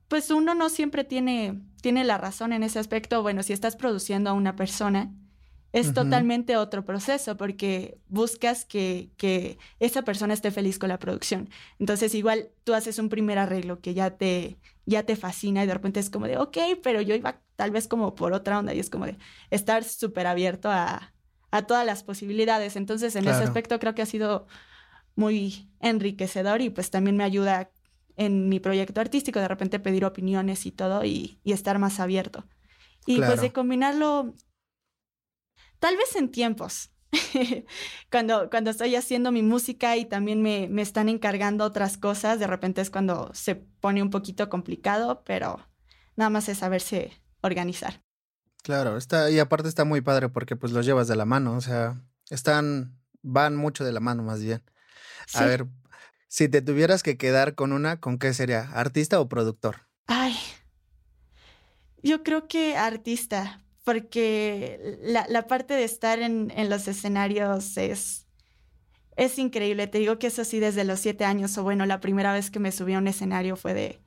[0.08, 3.22] pues uno no siempre tiene, tiene la razón en ese aspecto.
[3.22, 5.13] Bueno, si estás produciendo a una persona,
[5.76, 11.50] es totalmente otro proceso porque buscas que, que esa persona esté feliz con la producción.
[11.80, 15.74] Entonces, igual tú haces un primer arreglo que ya te, ya te fascina y de
[15.74, 18.80] repente es como de, ok, pero yo iba tal vez como por otra onda y
[18.80, 19.18] es como de
[19.50, 21.14] estar súper abierto a,
[21.52, 22.78] a todas las posibilidades.
[22.78, 24.48] Entonces, en ese aspecto creo que ha sido
[25.16, 27.70] muy enriquecedor y pues también me ayuda
[28.16, 32.46] en mi proyecto artístico de repente pedir opiniones y todo y, y estar más abierto.
[33.06, 34.34] Y pues de combinarlo
[35.80, 36.92] tal vez en tiempos.
[38.12, 42.48] cuando, cuando estoy haciendo mi música y también me, me están encargando otras cosas, de
[42.48, 45.66] repente es cuando se pone un poquito complicado, pero
[46.16, 48.02] nada más es saberse organizar.
[48.64, 51.62] Claro, está, y aparte está muy padre porque pues los llevas de la mano, o
[51.62, 54.64] sea, están, van mucho de la mano más bien.
[55.34, 55.46] A Sí.
[55.46, 55.68] ver,
[56.28, 58.70] si te tuvieras que quedar con una, ¿con qué sería?
[58.74, 59.88] ¿Artista o productor?
[60.08, 60.36] Ay,
[62.04, 68.28] yo creo que artista, porque la, parte de estar en, en los escenarios es,
[69.15, 69.86] es increíble.
[69.86, 72.60] Te digo que eso sí, desde los siete años, o bueno, la primera vez que
[72.60, 74.02] me subí a un escenario fue de,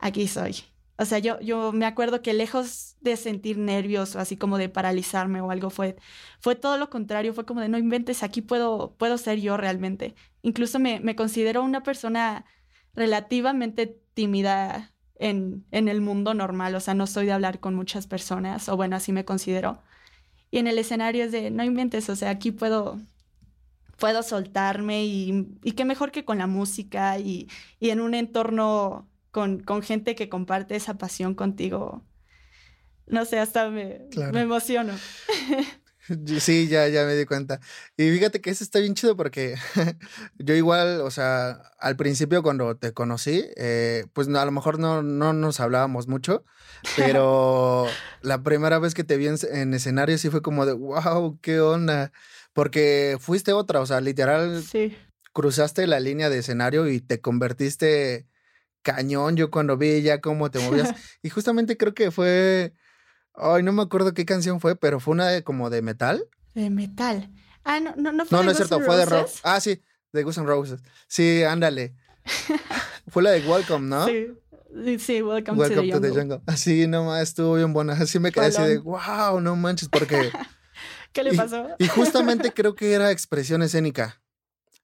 [0.00, 0.56] aquí soy.
[0.98, 4.68] O sea, yo, yo me acuerdo que lejos de sentir nervios o así como de
[4.68, 5.96] paralizarme o algo, fue,
[6.40, 10.16] fue todo lo contrario, fue como de no inventes, aquí puedo, puedo ser yo realmente.
[10.42, 12.44] Incluso me, me considero una persona
[12.92, 18.06] relativamente tímida en, en el mundo normal, o sea, no soy de hablar con muchas
[18.06, 19.82] personas, o bueno, así me considero.
[20.50, 23.00] Y en el escenario es de, no inventes, o sea, aquí puedo,
[23.98, 27.48] puedo soltarme y, y qué mejor que con la música y,
[27.80, 32.02] y en un entorno con, con gente que comparte esa pasión contigo.
[33.06, 34.32] No sé, hasta me, Claro.
[34.32, 34.92] me emociono.
[36.40, 37.60] Sí, ya, ya me di cuenta.
[37.96, 39.56] Y fíjate que eso está bien chido porque
[40.38, 45.02] yo igual, o sea, al principio cuando te conocí, eh, pues a lo mejor no,
[45.02, 46.44] no nos hablábamos mucho,
[46.96, 47.86] pero
[48.22, 52.12] la primera vez que te vi en, escenario sí fue como de, wow, qué onda.
[52.52, 54.64] Porque fuiste otra, o sea, literal,
[55.34, 58.26] cruzaste la línea de escenario y te convertiste
[58.80, 59.36] cañón.
[59.36, 60.94] Yo cuando vi ya cómo te movías.
[61.22, 62.72] y justamente creo que fue
[63.36, 66.28] Ay, no me acuerdo qué canción fue, pero fue una de como de metal.
[66.54, 67.30] De metal.
[67.64, 69.28] Ah, no, no, no fue No, no es cierto, fue de rock.
[69.42, 70.80] Ah, sí, de Guns N' Roses.
[71.08, 71.94] Sí, ándale.
[73.08, 74.06] fue la de Welcome, ¿no?
[74.06, 74.28] Sí.
[74.98, 76.42] Sí, Welcome, to, the, to the Jungle.
[76.46, 77.94] Así nomás estuvo bien buena.
[77.94, 80.30] Así me quedé así de, wow, no manches, porque.
[81.12, 81.68] ¿Qué le pasó?
[81.78, 84.20] Y, justamente creo que era expresión escénica,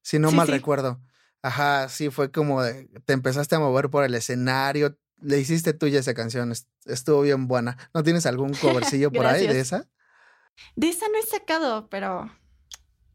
[0.01, 0.99] si no mal recuerdo.
[1.43, 5.99] Ajá, sí, fue como de, te empezaste a mover por el escenario, le hiciste tuya
[5.99, 6.53] esa canción,
[6.85, 7.77] estuvo bien buena.
[7.93, 9.89] ¿No tienes algún covercillo por ahí de esa?
[10.75, 12.29] De esa no he sacado, pero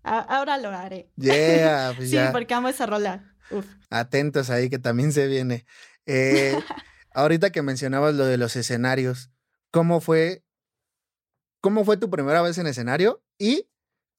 [0.03, 1.11] ahora lo haré.
[1.16, 3.37] Yeah, pues sí, porque amo esa rola.
[3.90, 5.66] Atentos ahí que también se viene.
[6.07, 6.59] Eh,
[7.12, 9.31] ahorita que mencionabas lo de los escenarios,
[9.71, 10.44] ¿cómo fue,
[11.61, 13.68] cómo fue tu primera vez en escenario y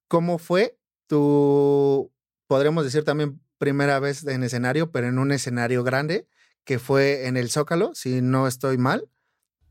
[0.07, 2.11] cómo fue tu,
[2.47, 6.27] podremos decir también primera vez en escenario, pero en un escenario grande?
[6.69, 9.09] Que fue en el Zócalo, si no estoy mal.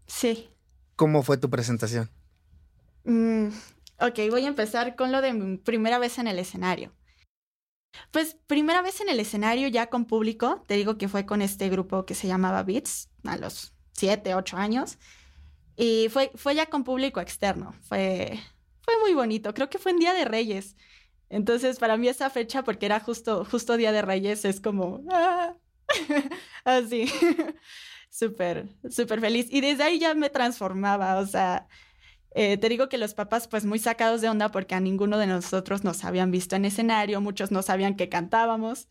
[0.09, 0.51] Sí.
[0.97, 2.11] ¿Cómo fue tu presentación?
[3.05, 3.51] Mm,
[4.01, 6.93] ok, voy a empezar con lo de mi primera vez en el escenario.
[8.11, 11.69] Pues primera vez en el escenario ya con público, te digo que fue con este
[11.69, 14.99] grupo que se llamaba Beats a los siete, ocho años.
[15.77, 17.77] Y fue, fue ya con público externo.
[17.83, 18.41] Fue,
[18.83, 19.55] fue muy bonito.
[19.55, 20.75] Creo que fue en Día de Reyes.
[21.29, 25.55] Entonces, para mí esa fecha, porque era justo, justo Día de Reyes, es como, ah,
[26.65, 27.07] Así,
[28.11, 29.47] súper, súper feliz.
[29.51, 31.69] Y desde ahí ya me transformaba, o sea,
[32.35, 35.27] eh, te digo que los papás pues muy sacados de onda porque a ninguno de
[35.27, 38.89] nosotros nos habían visto en escenario, muchos no sabían que cantábamos.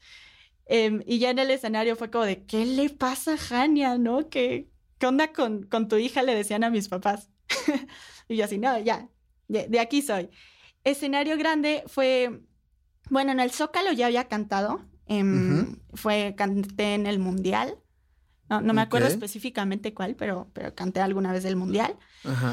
[0.66, 4.30] Em, y ya en el escenario fue como de, ¿qué le pasa a Jania, no?
[4.30, 6.24] ¿Qué, qué onda con, con, tu hija?
[6.24, 7.30] Le decían a mis papás.
[8.28, 9.10] y yo así, no, ya,
[9.48, 10.30] de aquí soy.
[10.84, 12.42] Escenario grande fue,
[13.10, 17.78] bueno, en el Zócalo ya había cantado, Em, fue, canté en el Mundial.
[18.50, 21.98] No, no me acuerdo específicamente cuál, pero, pero canté alguna vez del Mundial.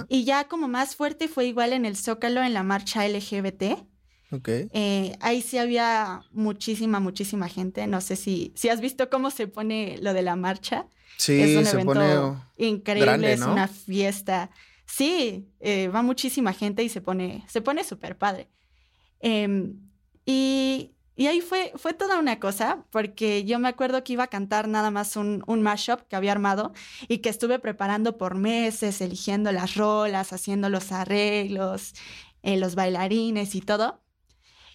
[0.08, 3.86] Y ya como más fuerte fue igual en el Zócalo, en la marcha LGBT.
[4.32, 4.68] Okay.
[4.72, 7.86] Eh, ahí sí había muchísima, muchísima gente.
[7.86, 10.86] No sé si, si has visto cómo se pone lo de la marcha.
[11.16, 14.50] Sí, es un se evento pone increíble, es una fiesta.
[14.86, 18.48] Sí, eh, va muchísima gente y se pone, se pone súper padre.
[19.20, 19.78] Em,
[20.26, 24.28] y y ahí fue, fue toda una cosa, porque yo me acuerdo que iba a
[24.28, 26.72] cantar nada más un, un mashup que había armado
[27.08, 31.94] y que estuve preparando por meses, eligiendo las rolas, haciendo los arreglos,
[32.42, 34.03] eh, los bailarines y todo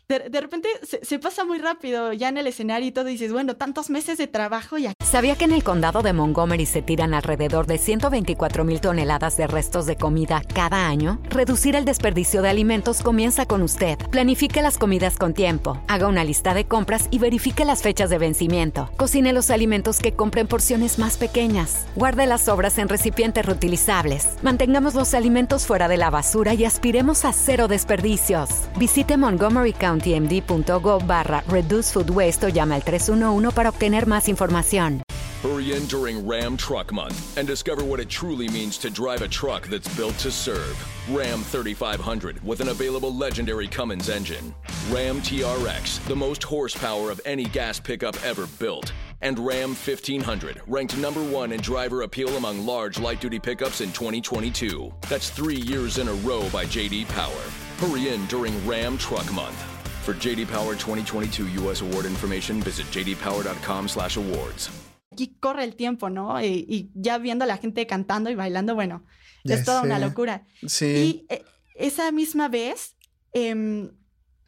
[0.09, 0.67] de, repente
[1.03, 4.25] se, pasa muy rápido ya en el escenario y todo, dices, bueno, tantos meses de
[4.25, 4.89] trabajo y...
[5.03, 9.45] ¿Sabía que en el condado de Montgomery se tiran alrededor de 124 mil toneladas de
[9.45, 11.21] restos de comida cada año?
[11.29, 13.99] Reducir el desperdicio de alimentos comienza con usted.
[14.09, 18.17] Planifique las comidas con tiempo, haga una lista de compras y verifique las fechas de
[18.17, 18.89] vencimiento.
[18.97, 21.85] Cocine los alimentos que compren porciones más pequeñas.
[21.95, 24.27] Guarde las sobras en recipientes reutilizables.
[24.41, 28.49] Mantengamos los alimentos fuera de la basura y aspiremos a cero desperdicios.
[28.79, 34.27] Visite Montgomery County tmd.gov barra Reduce Food Waste o llama al 311 para obtener más
[34.27, 35.01] información.
[35.41, 39.27] Hurry in during Ram Truck Month and discover what it truly means to drive a
[39.27, 40.75] truck that's built to serve.
[41.09, 44.53] Ram 3500 with an available legendary Cummins engine.
[44.91, 48.91] Ram TRX, the most horsepower of any gas pickup ever built.
[49.21, 53.93] And Ram 1500, ranked number one in driver appeal among large light duty pickups in
[53.93, 54.93] 2022.
[55.07, 57.31] That's three years in a row by JD Power.
[57.77, 59.78] Hurry in during Ram Truck Month.
[60.09, 64.71] For JD Power 2022 US Award information, visit jdpower.com/awards.
[65.11, 66.43] Aquí corre el tiempo, ¿no?
[66.43, 69.05] Y, ya viendo a la gente cantando y bailando, bueno,
[69.43, 70.47] es toda una locura.
[70.65, 70.85] Sí.
[70.87, 71.43] Y eh,
[71.75, 72.95] esa misma vez,
[73.33, 73.91] em,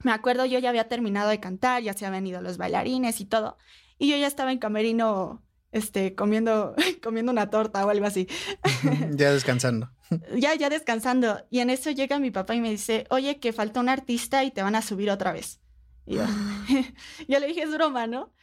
[0.03, 3.25] me acuerdo, yo ya había terminado de cantar, ya se habían ido los bailarines y
[3.25, 3.59] todo,
[3.99, 8.27] y yo ya estaba en camerino, este, comiendo, comiendo una torta o algo así.
[9.11, 9.91] ya descansando.
[10.35, 11.45] ya, ya descansando.
[11.49, 14.51] Y en eso llega mi papá y me dice, oye, que falta un artista y
[14.51, 15.61] te van a subir otra vez.
[16.05, 16.25] Y yo,
[17.39, 18.33] le dije, es broma, ¿no?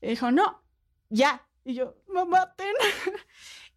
[0.00, 0.62] Y dijo, no,
[1.08, 1.46] ya.
[1.64, 2.72] Y yo, mamá, ten.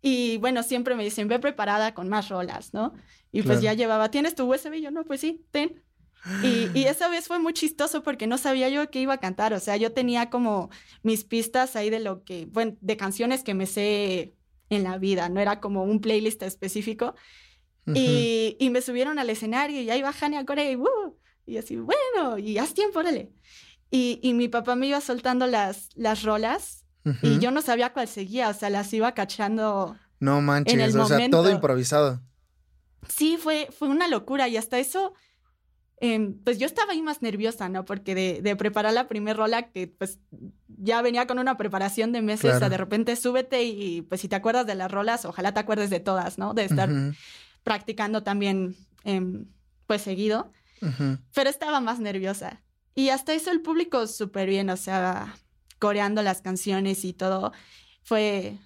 [0.02, 2.94] y bueno, siempre me dicen, ve preparada con más rolas, ¿no?
[3.32, 4.76] Y pues ya llevaba, ¿tienes tu USB?
[4.76, 5.84] Y yo, no, pues sí, ten.
[6.44, 9.54] Y, y, esa vez fue muy chistoso porque no sabía yo qué iba a cantar.
[9.54, 10.70] O sea, yo tenía como
[11.02, 14.36] mis pistas ahí de lo que, bueno, de canciones que me sé
[14.70, 17.16] en la vida, no era como un playlist específico.
[17.88, 21.18] y, y, me subieron al escenario y ahí va Hania Corey, ¡uh!
[21.46, 23.32] y así, bueno, y haz tiempo, órale.
[23.90, 26.86] Y, y mi papá me iba soltando las, las rolas
[27.24, 29.98] y yo no sabía cuál seguía, o sea, las iba cachando.
[30.20, 32.22] No manches, o sea, todo improvisado.
[33.08, 35.14] Sí, fue, fue una locura y hasta eso,
[36.02, 37.86] em, pues yo estaba ahí más nerviosa, ¿no?
[37.86, 40.20] Porque de, de preparar la primera rola, que pues
[40.68, 44.28] ya venía con una preparación de meses, o sea, de repente súbete y pues si
[44.28, 46.54] te acuerdas de las rolas, ojalá te acuerdes de todas, ¿no?
[46.54, 46.90] De estar
[47.64, 49.46] practicando también, em,
[49.88, 50.52] pues seguido.
[51.34, 52.62] Pero estaba más nerviosa.
[52.96, 55.36] Y hasta eso el público súper bien, o sea,
[55.78, 57.52] coreando las canciones y todo.
[58.04, 58.58] Fue,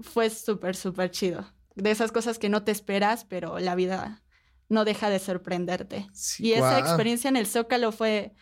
[0.00, 1.46] fue súper, súper chido.
[1.74, 4.22] De esas cosas que no te esperas, pero la vida
[4.68, 6.08] no deja de sorprenderte.
[6.38, 8.34] y esa experiencia en el Zócalo fue,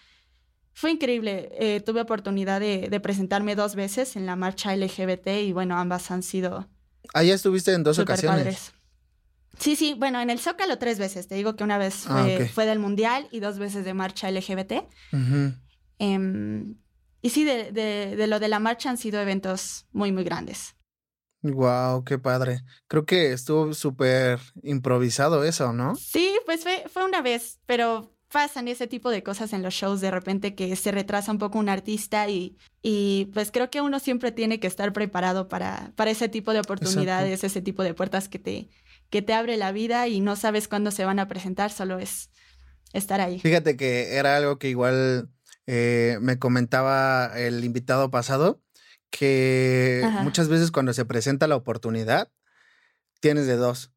[0.73, 1.51] fue increíble.
[1.59, 6.23] Eh, tuve oportunidad de, presentarme dos veces en la marcha LGBT y bueno, ambas han
[6.23, 6.69] sido...
[7.15, 8.73] Ahí estuviste en dos ocasiones.
[9.59, 11.29] Sí, sí, bueno, en el Zócalo tres veces.
[11.29, 14.85] Te digo que una vez ah, fue, del Mundial y dos veces de marcha LGBT.
[15.99, 16.77] Em,
[17.23, 20.76] y sí, de, de, lo de la marcha han sido eventos muy, muy grandes.
[21.43, 22.63] Wow, qué padre.
[22.89, 25.95] Creo que estuvo súper improvisado eso, ¿no?
[25.97, 30.01] Sí, pues fue, fue una vez, pero pasan ese tipo de cosas en los shows
[30.01, 34.01] de repente que se retrasa un poco un artista y, y pues creo que uno
[34.01, 38.29] siempre tiene que estar preparado para, para ese tipo de oportunidades, ese tipo de puertas
[38.29, 38.69] que te,
[39.11, 42.31] que te abre la vida y no sabes cuándo se van a presentar, solo es
[42.93, 43.39] estar ahí.
[43.39, 45.31] Fíjate que era algo que igual
[45.67, 48.61] eh, me comentaba el invitado pasado,
[49.19, 52.31] que muchas veces cuando se presenta la oportunidad,
[53.21, 53.91] tienes de dos,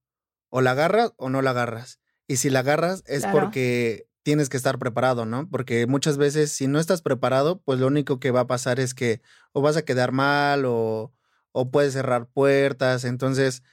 [0.49, 1.99] o la agarras o no la agarras.
[2.27, 5.49] Y si la agarras es porque tienes que estar preparado, ¿no?
[5.49, 8.93] Porque muchas veces si no estás preparado, pues lo único que va a pasar es
[8.93, 11.13] que o vas a quedar mal o,
[11.51, 13.03] o puedes cerrar puertas.
[13.03, 13.63] Entonces,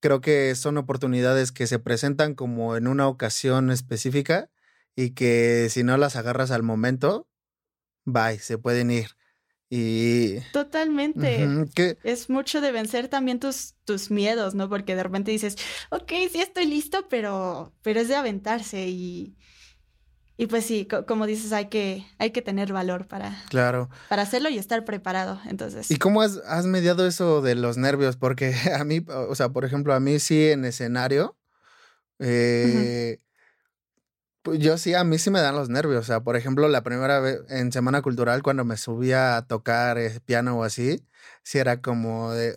[0.00, 4.50] creo que son oportunidades que se presentan como en una ocasión específica
[4.96, 7.28] y que si no las agarras al momento,
[8.06, 9.17] bye, se pueden ir.
[9.70, 10.40] Y...
[10.52, 11.46] Totalmente.
[12.02, 14.68] Es mucho de vencer también tus, tus miedos, ¿no?
[14.68, 15.56] Porque de repente dices,
[15.90, 19.36] ok, sí estoy listo, pero, pero es de aventarse y,
[20.38, 23.90] y pues sí, como dices, hay que, hay que tener valor para, claro.
[24.08, 25.40] para hacerlo y estar preparado.
[25.46, 25.90] Entonces.
[25.90, 28.16] ¿Y cómo has, has, mediado eso de los nervios?
[28.16, 31.36] Porque a mí, o sea, por ejemplo, a mí sí en escenario,
[32.20, 33.20] eh,
[34.54, 36.00] yo sí, a mí sí me dan los nervios.
[36.00, 39.98] O sea, por ejemplo, la primera vez en Semana Cultural, cuando me subía a tocar
[39.98, 41.04] eh, piano o así,
[41.42, 42.56] sí era como de,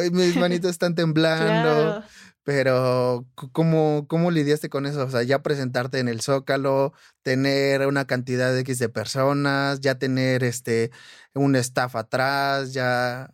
[0.00, 2.02] ¡ay, mis manitos están temblando!
[2.42, 5.04] Pero, ¿cómo, ¿cómo lidiaste con eso?
[5.04, 9.98] O sea, ya presentarte en el Zócalo, tener una cantidad de X de personas, ya
[9.98, 10.90] tener este
[11.34, 13.30] un staff atrás, ya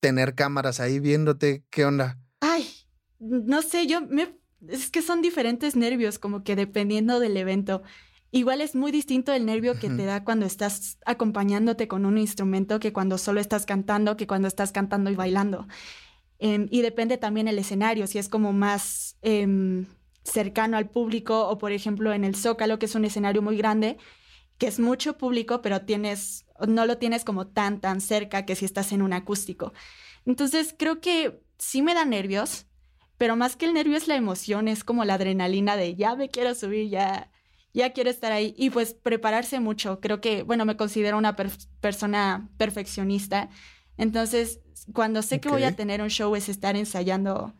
[0.00, 2.18] tener cámaras ahí viéndote, ¿qué onda?
[2.40, 2.66] Ay,
[3.18, 7.82] no sé, yo me es que son diferentes nervios, como que dependiendo del evento.
[8.30, 12.80] Igual es muy distinto el nervio que te da cuando estás acompañándote con un instrumento
[12.80, 15.68] que cuando solo estás cantando, que cuando estás cantando y bailando.
[16.40, 19.86] Em, y depende también el escenario, si es como más em,
[20.24, 23.98] cercano al público o por ejemplo en el Zócalo, que es un escenario muy grande,
[24.58, 28.64] que es mucho público, pero tienes, no lo tienes como tan, tan cerca que si
[28.64, 29.72] estás en un acústico.
[30.26, 32.66] Entonces creo que sí me da nervios,
[33.24, 36.28] pero más que el nervio es la emoción, es como la adrenalina de ya me
[36.28, 37.30] quiero subir, ya,
[37.72, 38.54] ya quiero estar ahí.
[38.58, 39.98] Y pues prepararse mucho.
[39.98, 43.48] Creo que, bueno, me considero una persona perfeccionista.
[43.96, 44.60] Entonces,
[44.92, 47.54] cuando sé que voy a tener un show es estar ensayando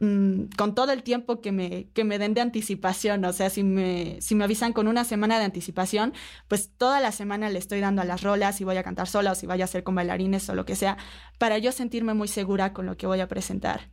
[0.00, 3.24] mm, con todo el tiempo que me, que me den de anticipación.
[3.26, 6.14] O sea, si me, si me avisan con una semana de anticipación,
[6.48, 9.30] pues toda la semana le estoy dando a las rolas, si voy a cantar sola
[9.30, 10.96] o si vaya a hacer con bailarines o lo que sea,
[11.38, 13.92] para yo sentirme muy segura con lo que voy a presentar.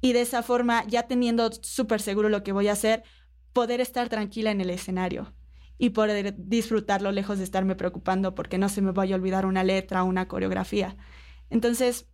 [0.00, 3.02] Y de esa forma, ya teniendo súper seguro lo que voy a hacer,
[3.52, 5.34] poder estar tranquila en el escenario
[5.78, 9.64] y poder disfrutarlo lejos de estarme preocupando porque no se me vaya a olvidar una
[9.64, 10.96] letra una coreografía.
[11.50, 12.08] Entonces,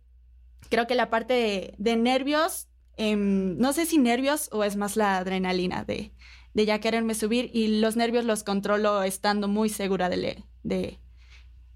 [0.69, 2.67] creo que la parte de, nervios,
[2.97, 6.13] em, no sé si nervios o es más la adrenalina de,
[6.53, 10.99] de, ya quererme subir y los nervios los controlo estando muy segura de, de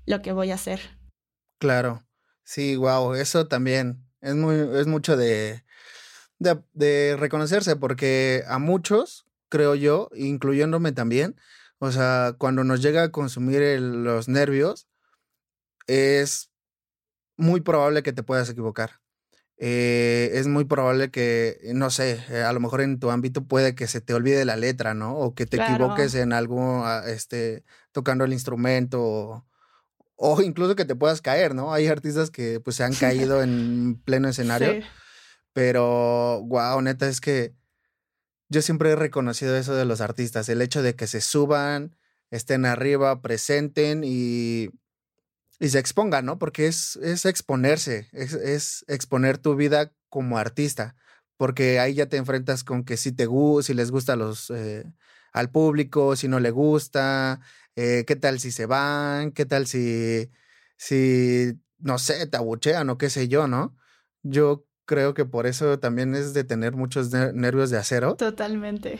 [0.06, 0.80] lo que voy a hacer.
[1.60, 2.04] Claro,
[2.44, 5.64] sí, wow, eso también es, muy, es mucho de,
[6.40, 11.36] de, de reconocerse porque a muchos, creo yo, incluyéndome también,
[11.80, 14.88] o sea, cuando nos llega a consumir los nervios,
[15.88, 16.52] es
[17.38, 19.00] muy probable que te puedas equivocar.
[19.62, 23.76] Eh, es muy probable que, no sé, eh, a lo mejor en tu ámbito puede
[23.76, 25.18] que se te olvide la letra, ¿no?
[25.18, 29.46] O que te equivoques en algo, ah, este, tocando el instrumento,
[30.16, 31.74] o, incluso que te puedas caer, ¿no?
[31.74, 34.82] Hay artistas que pues se han caído en pleno escenario,
[35.54, 37.54] pero, wow, neta, es que
[38.50, 41.96] yo siempre he reconocido eso de los artistas, el hecho de que se suban,
[42.32, 44.70] estén arriba, presenten y,
[45.60, 46.40] y se expongan, ¿no?
[46.40, 50.96] Porque es, es exponerse, es, es, exponer tu vida como artista,
[51.38, 54.86] porque ahí ya te enfrentas con que si te gusta, si les gusta los, eh,
[55.34, 57.42] al público, si no le gusta,
[57.76, 60.32] eh, qué tal si se van, qué tal si,
[60.78, 63.76] si, no sé, te abuchean o qué sé yo, ¿no?
[64.24, 68.16] Yo creo que por eso también es de tener muchos nervios de acero.
[68.16, 69.00] Totalmente.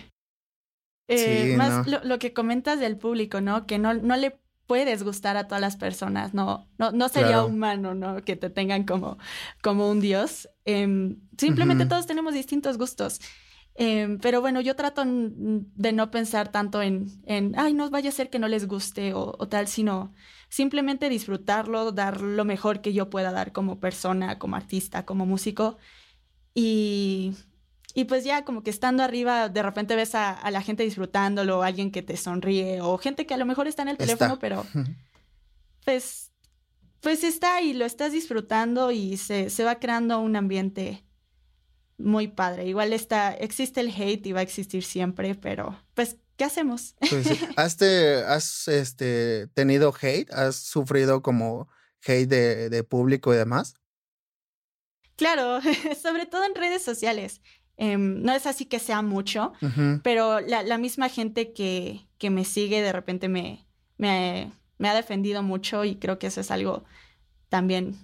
[1.08, 3.66] Eh, más lo, que comentas del público, ¿no?
[3.66, 7.96] Que no, no le puedes gustar a todas las personas, no, no, no sería humano,
[7.96, 8.24] ¿no?
[8.24, 9.18] Que te tengan como,
[9.64, 10.48] como un dios.
[10.64, 13.20] Em, simplemente todos tenemos distintos gustos.
[13.74, 18.12] Em, pero bueno, yo trato de no pensar tanto en, en, ay, no vaya a
[18.12, 20.14] ser que no les guste o, o, tal, sino
[20.50, 25.78] simplemente disfrutarlo, dar lo mejor que yo pueda dar como persona, como artista, como músico.
[26.56, 27.36] Y,
[27.94, 31.92] y pues ya como que estando arriba, de repente ves a, la gente disfrutándolo, alguien
[31.92, 34.66] que te sonríe o gente que a lo mejor está en el teléfono, pero
[35.86, 36.32] pues,
[37.00, 41.04] pues está y lo estás disfrutando y se, se, va creando un ambiente
[42.00, 42.68] muy padre.
[42.68, 46.96] Igual está, existe el hate y va a existir siempre, pero pues, ¿qué hacemos?
[47.02, 47.28] Pues,
[47.58, 50.32] ¿Has, te, has este, tenido hate?
[50.32, 51.68] ¿Has sufrido como
[52.02, 53.76] hate de, de público y demás?
[55.18, 55.60] Claro,
[56.02, 57.42] sobre todo en redes sociales.
[57.76, 59.54] Em, no es así que sea mucho,
[60.04, 63.66] pero la, misma gente que, que, me sigue de repente me,
[63.98, 66.84] me, ha defendido mucho y creo que eso es algo
[67.48, 67.96] también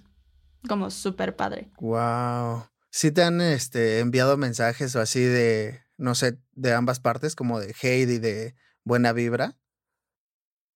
[0.66, 1.70] como súper padre.
[1.78, 2.64] Wow.
[2.90, 7.60] ¿Sí te han este, enviado mensajes o así de, no sé, de ambas partes, como
[7.60, 9.58] de hate y de buena vibra?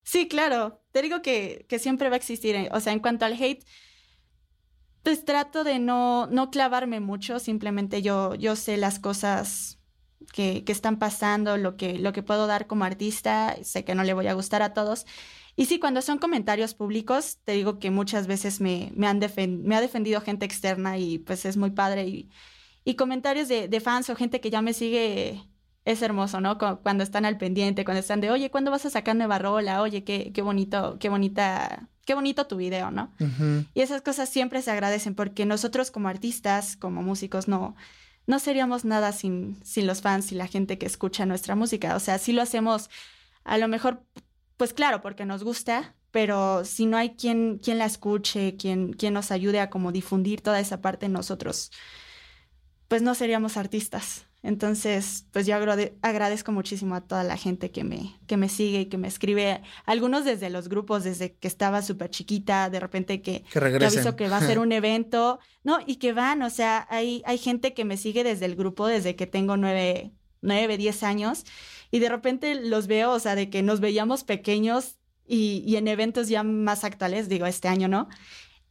[0.02, 0.82] Sí, claro.
[0.92, 2.54] Te digo que, que siempre va a existir.
[2.56, 3.64] Eh, o sea, en cuanto al hate,
[5.02, 9.78] pues trato de no, no clavarme mucho, simplemente yo, yo sé las cosas
[10.32, 14.04] que, que, están pasando, lo que, lo que puedo dar como artista, sé que no
[14.04, 15.06] le voy a gustar a todos.
[15.56, 19.20] Y sí, cuando son comentarios públicos, te digo que muchas veces me, me, han
[19.62, 22.28] me ha defendido gente externa y pues es muy padre.
[22.84, 25.42] Y comentarios de, de, fans o gente que ya me sigue
[25.84, 26.58] es hermoso, ¿no?
[26.58, 29.82] Cuando están al pendiente, cuando están de, oye, ¿cuándo vas a sacar nueva rola?
[29.82, 33.12] Oye, qué, qué bonito, qué bonita qué bonito tu video, ¿no?
[33.72, 37.76] Y esas cosas siempre se agradecen porque nosotros como artistas, como músicos, no,
[38.26, 41.94] no seríamos nada sin, sin los fans y la gente que escucha nuestra música.
[41.94, 42.90] O sea, sí lo hacemos
[43.44, 44.02] a lo mejor,
[44.56, 49.14] pues claro, porque nos gusta, pero si no hay quien, quien la escuche, quien, quien
[49.14, 51.70] nos ayude a como difundir toda esa parte nosotros,
[52.91, 54.26] pues no seríamos artistas.
[54.43, 58.86] Entonces, pues yo agradezco muchísimo a toda la gente que me, que me sigue y
[58.86, 63.45] que me escribe, algunos desde los grupos, desde que estaba súper chiquita, de repente que,
[63.45, 65.78] que, aviso que va a ser un evento, ¿no?
[65.86, 69.14] Y que van, o sea, hay, hay gente que me sigue desde el grupo desde
[69.14, 70.11] que tengo nueve,
[70.41, 71.45] nueve, diez años,
[71.93, 74.97] y de repente los veo, o sea, de que nos veíamos pequeños
[75.28, 78.09] y, y en eventos ya más actuales, digo, este año, ¿no?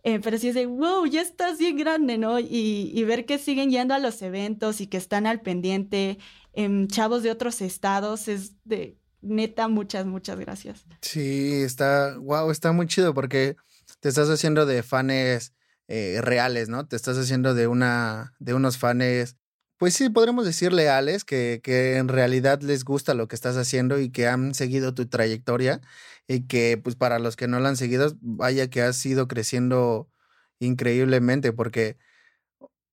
[0.04, 2.40] Eh, pero sí es de, wow, ya estás bien grande, ¿no?
[2.40, 6.18] Y, ver que siguen yendo a los eventos y que están al pendiente,
[6.54, 10.86] eh, chavos de otros estados, es de, neta, muchas, muchas gracias.
[11.02, 13.58] Sí, está, wow, está muy chido porque
[14.00, 15.54] te estás haciendo de fans
[15.88, 16.88] eh, reales, ¿no?
[16.88, 19.36] Te estás haciendo de una, de unos fans
[19.78, 23.98] pues sí, podremos decir leales, que, que, en realidad les gusta lo que estás haciendo
[23.98, 25.80] y que han seguido tu trayectoria
[26.30, 30.08] y que pues para los que no lo han seguido, vaya que has ido creciendo
[30.60, 31.98] increíblemente porque,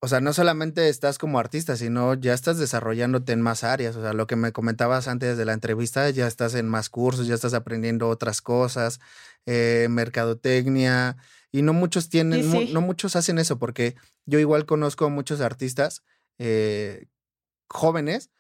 [0.01, 4.01] o sea, no solamente estás como artista, sino ya estás desarrollándote en más áreas, o
[4.01, 7.35] sea, lo que me comentabas antes de la entrevista, ya estás en más cursos, ya
[7.35, 9.01] estás aprendiendo otras cosas,
[9.45, 11.19] eh, mercadotecnia,
[11.53, 16.03] y no muchos tienen, no muchos hacen eso porque yo igual conozco a muchos artistas
[16.39, 17.07] eh,
[17.69, 18.31] jóvenes,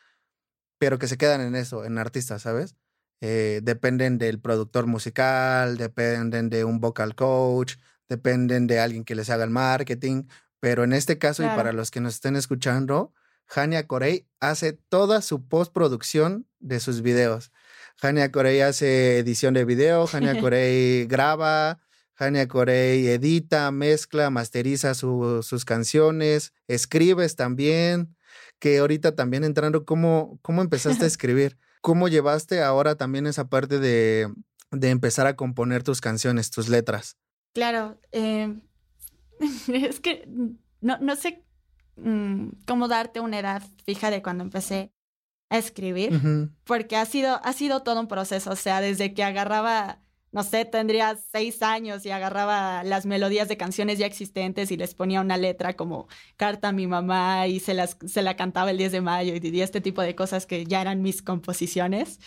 [0.78, 2.76] pero que se quedan en eso, en artistas, ¿sabes?
[3.20, 7.76] Eh, dependen del productor musical, dependen de un vocal coach,
[8.08, 10.24] dependen de alguien que les haga el marketing,
[10.60, 13.12] pero en este caso y para los que nos estén escuchando,
[13.48, 17.52] Hania Corey hace toda su postproducción de sus videos.
[18.02, 21.80] Hania Corey hace edición de video, Hania Corey graba,
[22.16, 28.16] Hania Corey edita, mezcla, masteriza sus canciones, escribes también,
[28.58, 31.58] que ahorita también entrando, ¿cómo, cómo empezaste a escribir?
[31.80, 34.32] ¿Cómo llevaste ahora también esa parte de,
[34.70, 37.16] de empezar a componer tus canciones, tus letras?
[37.54, 38.54] Claro, eh,
[39.68, 40.28] es que
[40.80, 41.44] no, no sé
[41.96, 44.92] mm, cómo darte una edad fija de cuando empecé
[45.48, 46.20] a escribir,
[46.64, 50.00] porque ha sido, ha sido todo un proceso, o sea, desde que agarraba
[50.32, 54.94] no sé, tendría seis años y agarraba las melodías de canciones ya existentes y les
[54.94, 58.78] ponía una letra como carta a mi mamá y se, las, se la cantaba el
[58.78, 62.20] 10 de mayo y, este tipo de cosas que ya eran mis composiciones.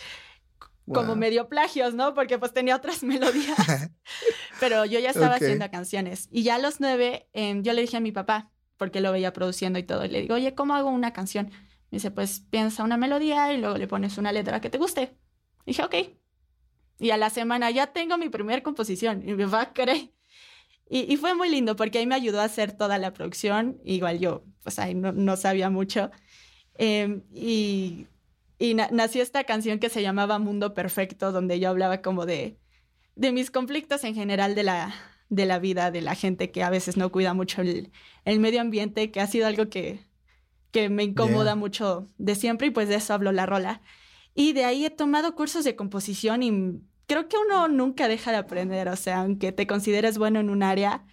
[0.92, 2.14] Como medio plagios, ¿no?
[2.14, 3.90] Porque pues tenía otras melodías.
[4.60, 6.28] Pero yo ya estaba haciendo canciones.
[6.32, 9.32] Y ya a los nueve, em, yo le dije a mi papá, porque lo veía
[9.32, 11.50] produciendo y todo, y le digo, oye, ¿cómo hago una canción?
[11.90, 15.16] Me dice, pues piensa una melodía y luego le pones una letra que te guste.
[15.64, 15.94] dije, ok.
[17.00, 19.28] Y a la semana ya tengo mi primera composición.
[19.28, 20.12] Y me va a creer.
[20.88, 23.80] Y, fue muy lindo porque ahí me ayudó a hacer toda la producción.
[23.84, 26.10] Igual yo, pues ahí no, sabía mucho.
[26.74, 28.06] Em, y
[28.60, 32.58] y nació esta canción que se llamaba Mundo Perfecto, donde yo hablaba como de,
[33.16, 34.94] de mis conflictos en general de la,
[35.30, 37.90] de la vida, de la gente que a veces no cuida mucho el,
[38.26, 40.04] el medio ambiente, que ha sido algo que,
[40.72, 43.80] que me incomoda mucho de siempre y pues de eso hablo la rola.
[44.34, 48.36] Y de ahí he tomado cursos de composición y creo que uno nunca deja de
[48.36, 51.04] aprender, o sea, aunque te consideres bueno en un área,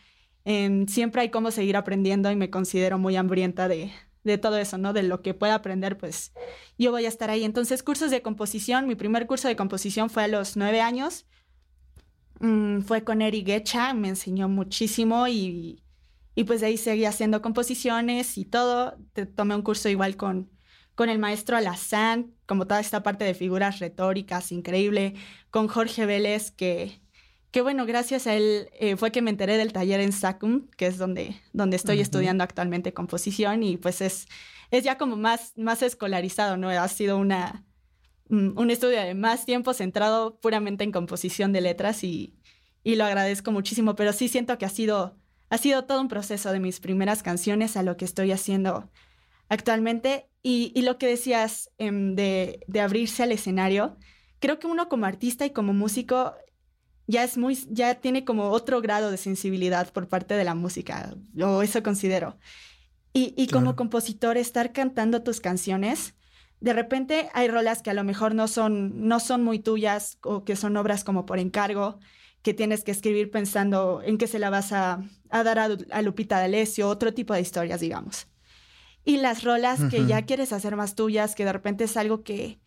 [0.46, 3.92] em, siempre hay cómo seguir aprendiendo y me considero muy hambrienta de,
[4.24, 4.94] de todo eso, ¿no?
[4.94, 6.34] De lo que pueda aprender, pues
[6.78, 7.44] yo voy a estar ahí.
[7.44, 11.26] Entonces, cursos de composición, mi primer curso de composición fue a los nueve años.
[12.42, 15.82] Mm, fue con Eri Gecha, me enseñó muchísimo y,
[16.36, 19.00] y pues de ahí seguí haciendo composiciones y todo.
[19.36, 20.52] tomé un curso igual con,
[20.98, 25.14] con el maestro Alazán, como toda esta parte de figuras retóricas, increíble,
[25.52, 27.00] con Jorge Vélez, que,
[27.52, 30.88] que bueno, gracias a él eh, fue que me enteré del taller en SACUM, que
[30.88, 34.28] es donde, donde estoy estudiando actualmente composición y pues es,
[34.72, 36.72] es ya como más, más escolarizado, ¿no?
[36.72, 37.64] Ha sido una,
[38.30, 42.40] mm, un estudio de más tiempo centrado puramente en composición de letras y,
[42.84, 45.16] y lo agradezco muchísimo, pero sí siento que ha sido,
[45.52, 48.90] ha sido todo un proceso de mis primeras canciones a lo que estoy haciendo
[49.50, 53.98] actualmente y, y lo que decías em, de, de abrirse al escenario.
[54.40, 56.34] Creo que uno como artista y como músico
[57.08, 61.16] ya es muy, ya tiene como otro grado de sensibilidad por parte de la música,
[61.42, 62.38] o eso considero.
[63.14, 66.14] Y, y como compositor, estar cantando tus canciones,
[66.60, 70.44] de repente hay rolas que a lo mejor no son, no son muy tuyas o
[70.44, 72.00] que son obras como por encargo,
[72.42, 76.02] que tienes que escribir pensando en qué se la vas a, a dar a, a,
[76.02, 78.28] Lupita D'Alessio, otro tipo de historias, digamos.
[79.08, 82.60] Y las rolas que ya quieres hacer más tuyas, que de repente es algo que,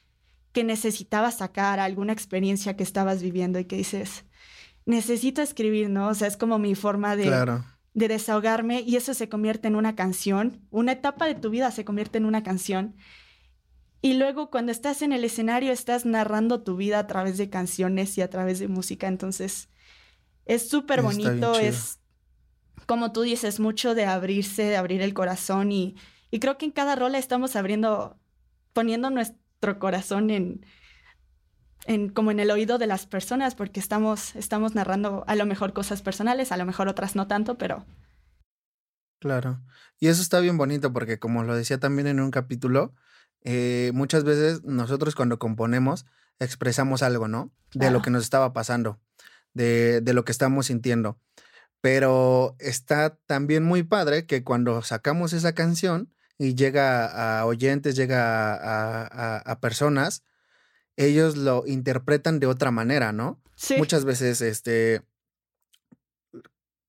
[0.53, 4.25] que necesitabas sacar, alguna experiencia que estabas viviendo y que dices,
[4.87, 6.09] necesito escribir, ¿no?
[6.09, 7.31] O sea, es como mi forma de,
[7.93, 10.67] de desahogarme y eso se convierte en una canción.
[10.71, 12.97] Una etapa de tu vida se convierte en una canción.
[14.01, 18.17] Y luego cuando estás en el escenario estás narrando tu vida a través de canciones
[18.17, 19.09] y a través de música.
[19.09, 19.69] Entonces,
[20.47, 22.01] es súper bonito, es
[22.87, 25.97] como tú dices, mucho de abrirse, de abrir el corazón y,
[26.31, 28.19] y creo que en cada rola estamos abriendo,
[28.73, 30.65] poniendo nuestro corazón en,
[32.15, 36.03] como en el oído de las personas, porque estamos, estamos narrando a lo mejor cosas
[36.03, 37.85] personales, a lo mejor otras no tanto, pero...
[39.19, 39.61] Claro.
[39.99, 42.95] Y eso está bien bonito porque como lo decía también en un capítulo,
[43.43, 46.07] eh, muchas veces nosotros cuando componemos
[46.39, 47.53] expresamos algo, ¿no?
[47.75, 48.99] De lo que nos estaba pasando,
[49.53, 51.21] de, de, lo que estamos sintiendo.
[51.83, 58.55] Pero está también muy padre que cuando sacamos esa canción y llega a oyentes, llega
[58.55, 60.25] a, a, a personas,
[60.97, 63.43] ellos lo interpretan de otra manera, ¿no?
[63.57, 63.77] Sí.
[63.77, 65.03] Muchas veces, este,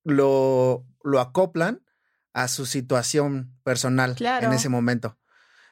[0.06, 1.84] lo, lo acoplan
[2.32, 5.18] a su situación personal en ese momento.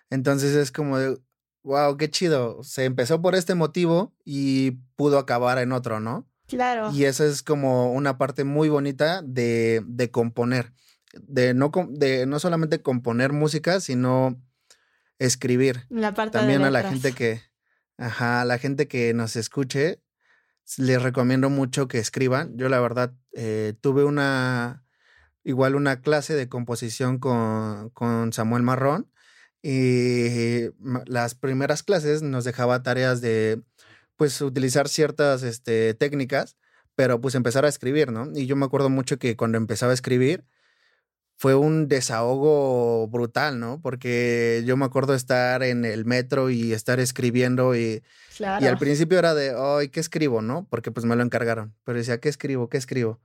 [0.10, 1.18] Entonces es como de,
[1.64, 2.62] wow, qué chido.
[2.64, 6.30] Se empezó por este motivo y pudo acabar en otro, ¿no?
[6.48, 6.92] Claro.
[6.92, 10.74] Y eso es como una parte muy bonita de, de componer.
[11.14, 14.42] De no, de no solamente componer música, sino
[15.18, 15.86] escribir.
[15.90, 17.42] La parte También a la gente que,
[18.00, 20.02] Ajá, la gente que nos escuche,
[20.78, 22.58] les recomiendo mucho que escriban.
[22.58, 24.86] Yo la verdad eh, tuve una,
[25.44, 29.12] igual una clase de composición con, con Samuel Marrón
[29.62, 30.70] y
[31.08, 33.62] las primeras clases nos dejaba tareas de,
[34.16, 36.56] pues, utilizar ciertas este, técnicas,
[36.96, 38.30] pero pues empezar a escribir, ¿no?
[38.34, 40.46] Y yo me acuerdo mucho que cuando empezaba a escribir,
[41.40, 43.80] fue un desahogo brutal, ¿no?
[43.82, 48.04] Porque yo me acuerdo estar en el metro y estar escribiendo y,
[48.40, 50.68] y al principio era de, ay, ¿qué escribo, no?
[50.70, 52.68] Porque pues me lo encargaron, pero decía, ¿qué escribo?
[52.68, 53.22] ¿Qué escribo?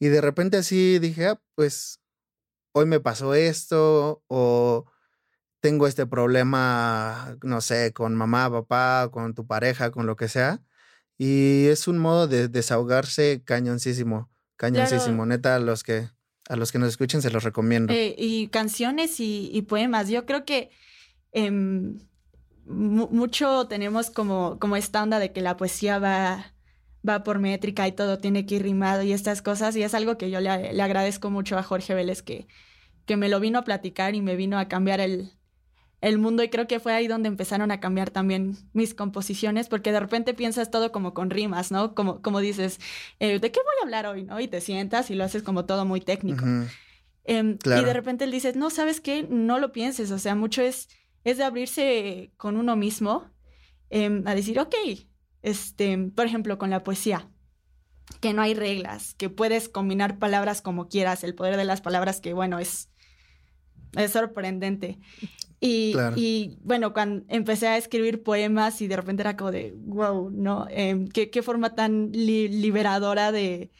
[0.00, 2.00] Y de repente así dije, ah, pues
[2.72, 4.86] hoy me pasó esto o
[5.60, 10.60] tengo este problema, no sé, con mamá, papá, con tu pareja, con lo que sea.
[11.18, 16.08] Y es un modo de desahogarse cañoncísimo, cañoncísimo, neta, los que
[16.48, 17.92] a los que nos escuchen se los recomiendo.
[17.92, 20.08] Eh, y canciones y, poemas.
[20.08, 20.70] Yo creo que
[21.32, 21.98] em,
[22.66, 26.54] mucho tenemos como, como esta de que la poesía va,
[27.08, 29.76] va por métrica y todo tiene que ir rimado y estas cosas.
[29.76, 30.50] Y es algo que yo le,
[30.82, 32.46] agradezco mucho a Jorge Vélez que,
[33.06, 35.32] que me lo vino a platicar y me vino a cambiar el,
[36.04, 39.90] el mundo y creo que fue ahí donde empezaron a cambiar también mis composiciones, porque
[39.90, 41.94] de repente piensas todo como con rimas, ¿no?
[41.94, 42.78] Como, como dices,
[43.20, 44.24] eh, ¿de qué voy a hablar hoy?
[44.24, 44.38] ¿no?
[44.38, 46.44] Y te sientas y lo haces como todo muy técnico.
[47.24, 49.26] Em, y de repente él dice, no, ¿sabes qué?
[49.30, 50.90] No lo pienses, o sea, mucho es,
[51.24, 53.30] es de abrirse con uno mismo
[53.88, 54.74] em, a decir, ok,
[55.40, 57.30] este, por ejemplo, con la poesía
[58.20, 62.20] que no hay reglas, que puedes combinar palabras como quieras, el poder de las palabras
[62.20, 62.90] que, bueno, es,
[63.96, 64.98] es sorprendente.
[65.66, 70.66] Y, bueno, cuando empecé a escribir poemas y de repente era como de, wow, ¿no?
[70.68, 73.70] Em, ¿qué, ¿qué, forma tan liberadora de,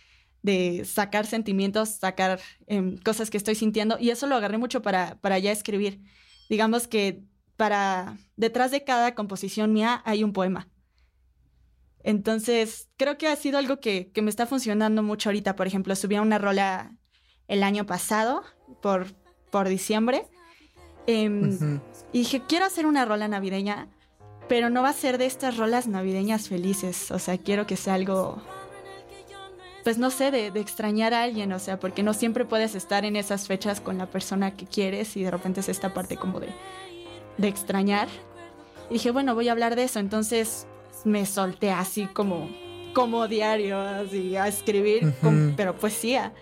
[0.43, 3.99] de, sacar sentimientos, sacar em, cosas que estoy sintiendo.
[4.01, 6.01] Y eso lo agarré mucho para, para ya escribir.
[6.49, 7.22] Digamos que
[7.57, 10.70] para, detrás de cada composición mía hay un poema.
[12.03, 15.55] Entonces, creo que ha sido algo que, que me está funcionando mucho ahorita.
[15.55, 16.97] Por ejemplo, subí una rola
[17.47, 18.43] el año pasado,
[18.80, 19.07] por,
[19.51, 20.30] por diciembre
[21.07, 21.81] Em,
[22.13, 23.89] y dije, quiero hacer una rola navideña,
[24.49, 27.11] pero no va a ser de estas rolas navideñas felices.
[27.11, 28.41] O sea, quiero que sea algo,
[29.83, 31.53] pues no sé, de, extrañar a alguien.
[31.53, 35.17] O sea, porque no siempre puedes estar en esas fechas con la persona que quieres
[35.17, 36.49] y de repente es esta parte como de,
[37.39, 38.09] de extrañar.
[38.91, 39.99] Y dije, bueno, voy a hablar de eso.
[39.99, 40.67] Entonces
[41.05, 42.49] me solté así como,
[42.95, 45.13] como diario, así a escribir,
[45.57, 46.33] pero poesía.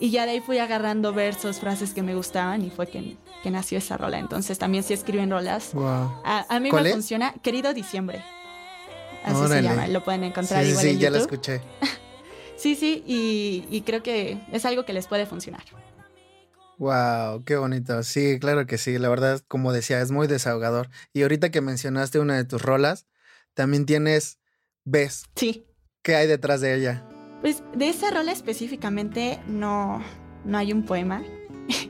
[0.00, 3.50] Y ya de ahí fui agarrando versos, frases que me gustaban y fue que, que
[3.50, 4.18] nació esa rola.
[4.18, 5.72] Entonces también si escriben rolas.
[5.76, 8.24] A, mí me funciona Querido Diciembre.
[9.24, 11.60] Así se llama, lo pueden encontrar sí, igual sí, en ya lo escuché.
[12.56, 15.62] sí, sí, y, y creo que es algo que les puede funcionar.
[16.78, 18.02] Wow, qué bonito.
[18.02, 18.98] Sí, claro que sí.
[18.98, 20.88] La verdad, como decía, es muy desahogador.
[21.12, 23.06] Y ahorita que mencionaste una de tus rolas,
[23.52, 24.38] también tienes
[24.84, 25.24] Ves.
[25.36, 25.66] Sí.
[26.02, 27.06] ¿Qué hay detrás de ella?
[27.40, 30.02] Pues de esa rola específicamente no,
[30.44, 31.22] no hay un poema.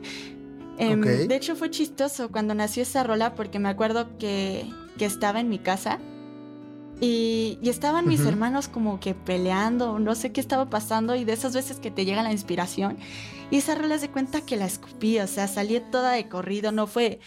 [0.78, 4.64] Em, de hecho fue chistoso cuando nació esa rola porque me acuerdo que,
[4.96, 5.98] que estaba en mi casa
[7.02, 11.34] y, y estaban mis hermanos como que peleando, no sé qué estaba pasando y de
[11.34, 12.96] esas veces que te llega la inspiración
[13.50, 16.86] y esa rola se cuenta que la escupí, o sea, salí toda de corrido, no
[16.86, 17.20] fue,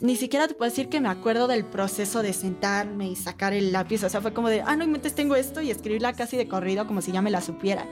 [0.00, 3.72] ni siquiera te puedo decir que me acuerdo del proceso de sentarme y sacar el
[3.72, 4.04] lápiz.
[4.04, 6.86] O sea, fue como de, ah, no inventes, tengo esto y escribirla casi de corrido
[6.86, 7.84] como si ya me la supiera.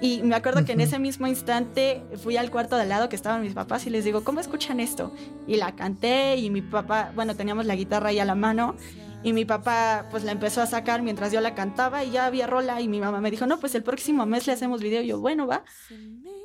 [0.00, 3.14] Y me acuerdo que en ese mismo instante fui al cuarto de al lado que
[3.14, 5.12] estaban mis papás y les digo, ¿cómo escuchan esto?
[5.46, 8.74] Y la canté y mi papá, bueno, teníamos la guitarra ahí a la mano
[9.22, 12.48] y mi papá pues la empezó a sacar mientras yo la cantaba y ya había
[12.48, 15.02] rola y mi mamá me dijo, no, pues el próximo mes le hacemos video.
[15.02, 15.64] Y yo, bueno, va.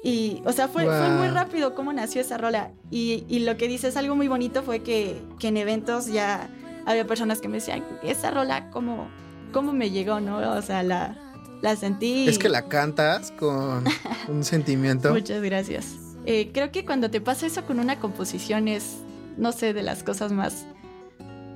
[0.07, 2.71] Y, o sea, fue, fue muy rápido cómo nació esa rola.
[2.89, 6.49] Y, y, lo que dices, algo muy bonito fue que, que, en eventos ya
[6.85, 9.09] había personas que me decían, esa rola, ¿cómo,
[9.51, 10.37] cómo me llegó, no?
[10.53, 11.17] O sea, la,
[11.61, 12.25] la sentí.
[12.25, 13.83] Es que la cantas con
[14.29, 15.11] un sentimiento.
[15.11, 15.95] Muchas gracias.
[16.25, 18.99] Eh, creo que cuando te pasa eso con una composición es,
[19.35, 20.65] no sé, de las cosas más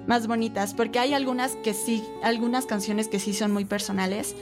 [0.08, 4.36] más bonitas, porque hay algunas que sí, algunas canciones que sí son muy personales,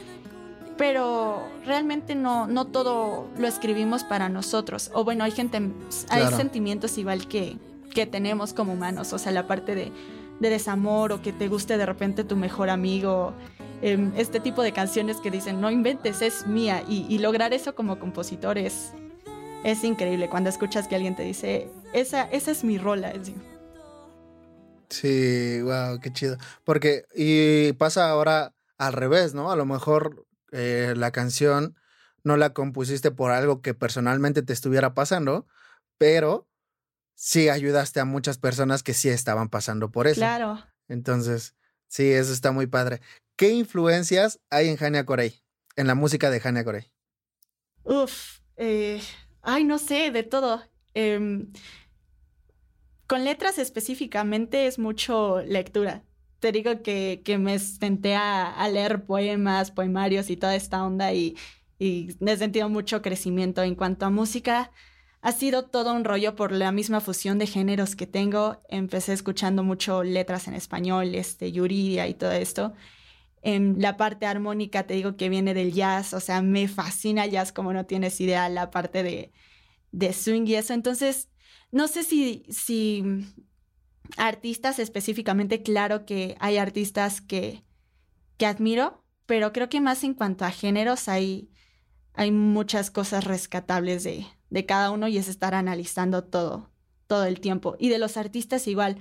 [0.79, 4.89] pero realmente no, no todo lo escribimos para nosotros.
[4.93, 5.61] O bueno, hay gente,
[6.07, 7.57] hay sentimientos igual que,
[7.93, 9.91] que tenemos como humanos, o sea, la parte de,
[10.39, 13.33] de desamor o que te guste de repente tu mejor amigo,
[13.81, 17.99] em, este tipo de canciones que dicen, no inventes, es mía, y, lograr eso como
[17.99, 18.93] compositor es,
[19.65, 23.11] es increíble cuando escuchas que alguien te dice, esa, esa es mi rola.
[23.11, 23.33] Es,
[24.89, 26.37] Sí, wow, qué chido.
[26.63, 29.51] Porque, y pasa ahora al revés, ¿no?
[29.51, 31.75] A lo mejor eh, la canción
[32.23, 35.47] no la compusiste por algo que personalmente te estuviera pasando,
[35.97, 36.47] pero
[37.15, 40.21] sí ayudaste a muchas personas que sí estaban pasando por eso.
[40.21, 40.63] Claro.
[40.87, 41.55] Entonces,
[41.87, 43.01] sí, eso está muy padre.
[43.35, 45.41] ¿Qué influencias hay en Hania Corey?
[45.75, 46.91] En la música de Hania Corey.
[47.83, 49.01] Uf, eh,
[49.41, 50.61] ay, no sé, de todo.
[50.93, 51.47] Eh,
[53.07, 56.03] con letras específicamente es mucho lectura.
[56.39, 61.35] Te digo que, que me senté a, leer poemas, poemarios y toda esta onda y,
[61.79, 63.63] y he sentido mucho crecimiento.
[63.63, 64.71] En cuanto a música,
[65.21, 68.61] ha sido todo un rollo por la misma fusión de géneros que tengo.
[68.69, 72.73] Empecé escuchando mucho letras en español, este, Yuridia y todo esto.
[73.41, 77.31] En la parte armónica te digo que viene del jazz, o sea, me fascina el
[77.31, 79.31] jazz como no tienes idea, la parte de,
[79.91, 80.73] de swing y eso.
[80.73, 81.29] Entonces,
[81.71, 83.03] no sé si, si
[84.17, 87.63] artistas específicamente, claro que hay artistas que,
[88.37, 91.51] que admiro, pero creo que más en cuanto a géneros hay,
[92.13, 96.71] hay muchas cosas rescatables de, de cada uno y es estar analizando todo,
[97.07, 97.75] todo el tiempo.
[97.79, 98.97] Y de los artistas igual,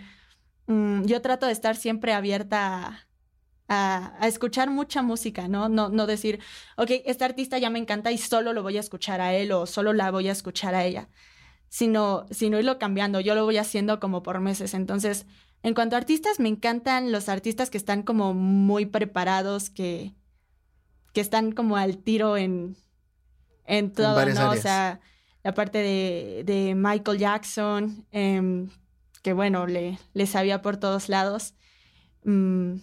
[0.66, 3.06] mm, yo trato de estar siempre abierta
[3.68, 5.68] a, a, escuchar mucha música, ¿no?
[5.68, 5.88] ¿no?
[5.90, 6.40] No decir,
[6.76, 9.66] ok, este artista ya me encanta y solo lo voy a escuchar a él o
[9.66, 11.09] solo la voy a escuchar a ella,
[11.69, 13.21] sino, sino irlo cambiando.
[13.21, 14.75] Yo lo voy haciendo como por meses.
[14.75, 15.27] Entonces,
[15.62, 20.14] en cuanto a artistas, me encantan los artistas que están como muy preparados, que,
[21.12, 22.77] que están como al tiro en,
[23.64, 24.41] en todo, en ¿no?
[24.41, 24.59] Áreas.
[24.59, 25.01] O sea,
[25.43, 28.66] la parte de, de Michael Jackson, eh,
[29.23, 31.55] que bueno, le, le, sabía por todos lados.
[32.25, 32.75] Mm,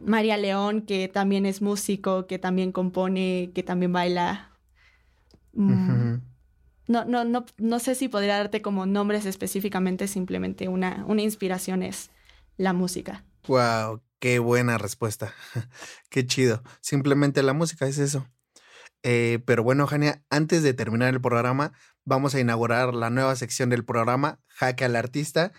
[0.00, 4.50] María León, que también es músico, que también compone, que también baila.
[5.52, 6.27] Mm, Uh -huh.
[6.88, 11.82] No, no, no, no sé si podría darte como nombres específicamente, simplemente una, una inspiración
[11.82, 12.10] es
[12.56, 13.24] la música.
[13.46, 15.32] Wow, qué buena respuesta.
[16.10, 16.62] qué chido.
[16.80, 18.26] Simplemente la música es eso.
[19.02, 21.72] Eh, pero bueno, Jania, antes de terminar el programa,
[22.04, 25.52] vamos a inaugurar la nueva sección del programa, Jaque al Artista.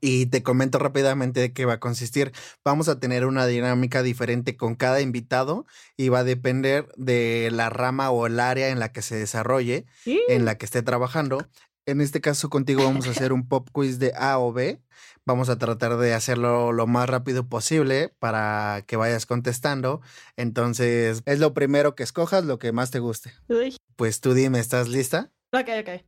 [0.00, 2.32] Y te comento rápidamente de qué va a consistir.
[2.64, 5.66] Vamos a tener una dinámica diferente con cada invitado
[5.96, 9.86] y va a depender de la rama o el área en la que se desarrolle,
[10.02, 10.20] ¿Sí?
[10.28, 11.38] en la que esté trabajando.
[11.86, 14.82] En este caso contigo vamos a hacer un pop quiz de A o B.
[15.24, 20.02] Vamos a tratar de hacerlo lo más rápido posible para que vayas contestando.
[20.36, 23.32] Entonces, es lo primero que escojas, lo que más te guste.
[23.48, 23.76] Uy.
[23.96, 25.32] Pues tú dime, ¿estás lista?
[25.52, 26.04] Ok, ok.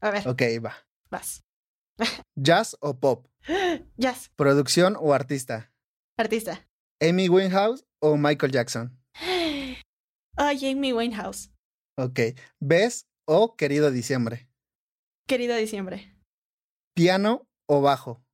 [0.00, 0.28] A ver.
[0.28, 0.74] Ok, va.
[1.10, 1.42] Vas.
[2.36, 3.26] ¿Jazz o pop?
[3.96, 4.30] Jazz.
[4.36, 5.72] ¿Producción o artista?
[6.18, 6.66] Artista.
[7.00, 8.98] ¿Amy Winehouse o Michael Jackson?
[10.36, 11.50] Ay, Amy Winehouse.
[11.96, 12.20] Ok.
[12.60, 14.48] ¿Ves o Querido Diciembre?
[15.28, 16.16] Querido Diciembre.
[16.94, 18.24] ¿Piano o bajo?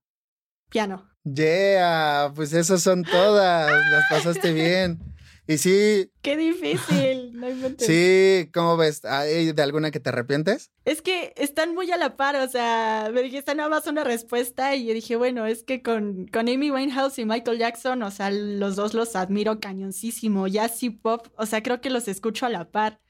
[0.71, 1.09] Piano.
[1.25, 3.71] Yeah, pues esas son todas.
[3.71, 4.99] Las pasaste bien.
[5.47, 6.11] Y sí.
[6.22, 7.32] Qué difícil.
[7.34, 7.47] No.
[7.78, 9.05] Sí, ¿cómo ves?
[9.05, 10.70] ¿Hay de alguna que te arrepientes?
[10.84, 14.76] Es que están muy a la par, o sea, me dijiste nada más una respuesta
[14.76, 18.30] y yo dije, bueno, es que con, con Amy Winehouse y Michael Jackson, o sea,
[18.30, 20.47] los dos los admiro cañoncísimo.
[20.47, 23.01] Jazz y pop, o sea, creo que los escucho a la par.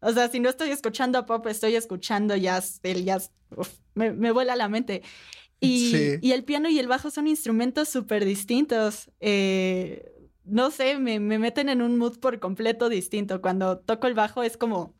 [0.00, 4.32] O sea, si no estoy escuchando pop, estoy escuchando jazz, el jazz, uf, me, me
[4.32, 5.02] vuela la mente.
[5.60, 6.18] Y, Sí.
[6.20, 9.10] y el piano y el bajo son instrumentos súper distintos.
[9.20, 10.10] Eh,
[10.44, 13.40] no sé, me, me meten en un mood por completo distinto.
[13.40, 14.94] Cuando toco el bajo es como,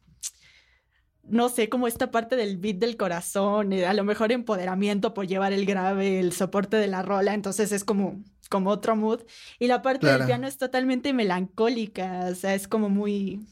[1.22, 5.26] no sé, como esta parte del beat del corazón, eh, a lo mejor empoderamiento por
[5.26, 9.22] llevar el grave, el soporte de la rola, entonces es como, como otro mood.
[9.58, 10.18] Y la parte Claro.
[10.18, 13.46] del piano es totalmente melancólica, o sea, es como muy,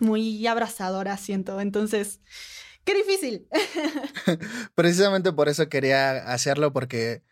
[0.00, 1.60] muy abrazadora, siento.
[1.60, 2.20] Entonces,
[2.84, 3.46] qué difícil.
[4.74, 7.22] Precisamente por eso quería hacerlo, porque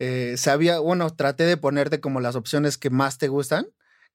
[0.00, 3.66] eh, sabía, bueno, traté de ponerte como las opciones que más te gustan,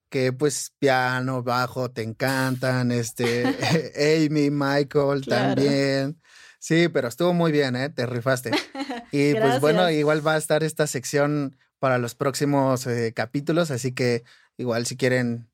[0.09, 3.43] que pues piano, bajo, te encantan, este,
[4.27, 5.55] Amy, Michael Claro.
[5.55, 6.21] también.
[6.59, 7.89] Sí, pero estuvo muy bien, ¿eh?
[7.89, 8.51] Te rifaste.
[9.11, 13.93] Y pues bueno, igual va a estar esta sección para los próximos eh, capítulos, así
[13.93, 14.23] que
[14.57, 15.47] igual si quieren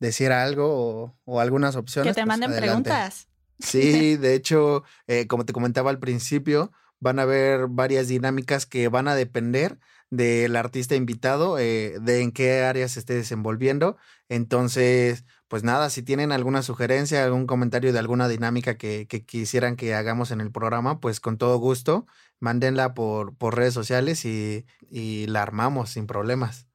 [0.00, 2.10] decir algo o, o algunas opciones.
[2.10, 2.90] que te pues, manden adelante.
[2.90, 3.28] preguntas.
[3.60, 8.88] Sí, de hecho, eh, como te comentaba al principio, van a haber varias dinámicas que
[8.88, 9.78] van a depender
[10.10, 13.96] del artista invitado, eh, de en qué área se esté desenvolviendo.
[14.28, 19.94] Entonces, pues nada, si tienen alguna sugerencia, algún comentario de alguna dinámica que, quisieran que
[19.94, 22.06] hagamos en el programa, pues con todo gusto,
[22.40, 26.66] mándenla por, por redes sociales y, y la armamos sin problemas.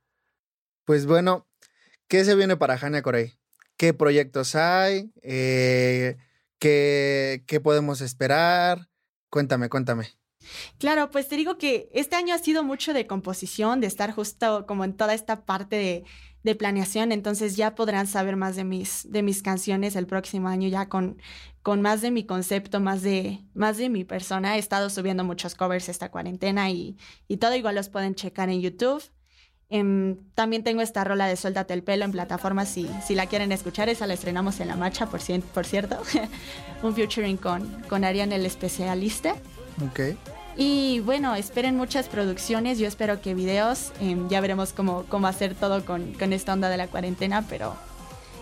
[0.85, 1.47] Pues bueno,
[2.07, 3.39] ¿qué se viene para Jania Corey?
[3.77, 5.13] ¿Qué proyectos hay?
[5.21, 6.17] Eh,
[6.59, 8.88] ¿Qué, ¿Qué podemos esperar?
[9.29, 10.07] Cuéntame, cuéntame.
[10.77, 14.65] Claro, pues te digo que este año ha sido mucho de composición, de estar justo
[14.65, 16.03] como en toda esta parte de,
[16.43, 20.69] de planeación, entonces ya podrán saber más de mis, de mis canciones el próximo año,
[20.69, 21.21] ya con,
[21.61, 24.55] con más de mi concepto, más de, más de mi persona.
[24.55, 28.61] He estado subiendo muchos covers esta cuarentena y, y todo igual los pueden checar en
[28.61, 29.03] YouTube.
[29.71, 33.51] Em, también tengo esta rola de Suéltate el pelo en plataformas si, si la quieren
[33.51, 35.97] escuchar, esa la estrenamos en la marcha, por, cien- por cierto.
[36.83, 39.35] Un featuring con, con Ariane el especialista.
[39.85, 40.15] Ok.
[40.57, 45.53] Y bueno, esperen muchas producciones, yo espero que videos, em, ya veremos cómo, cómo hacer
[45.55, 47.75] todo con, con esta onda de la cuarentena, pero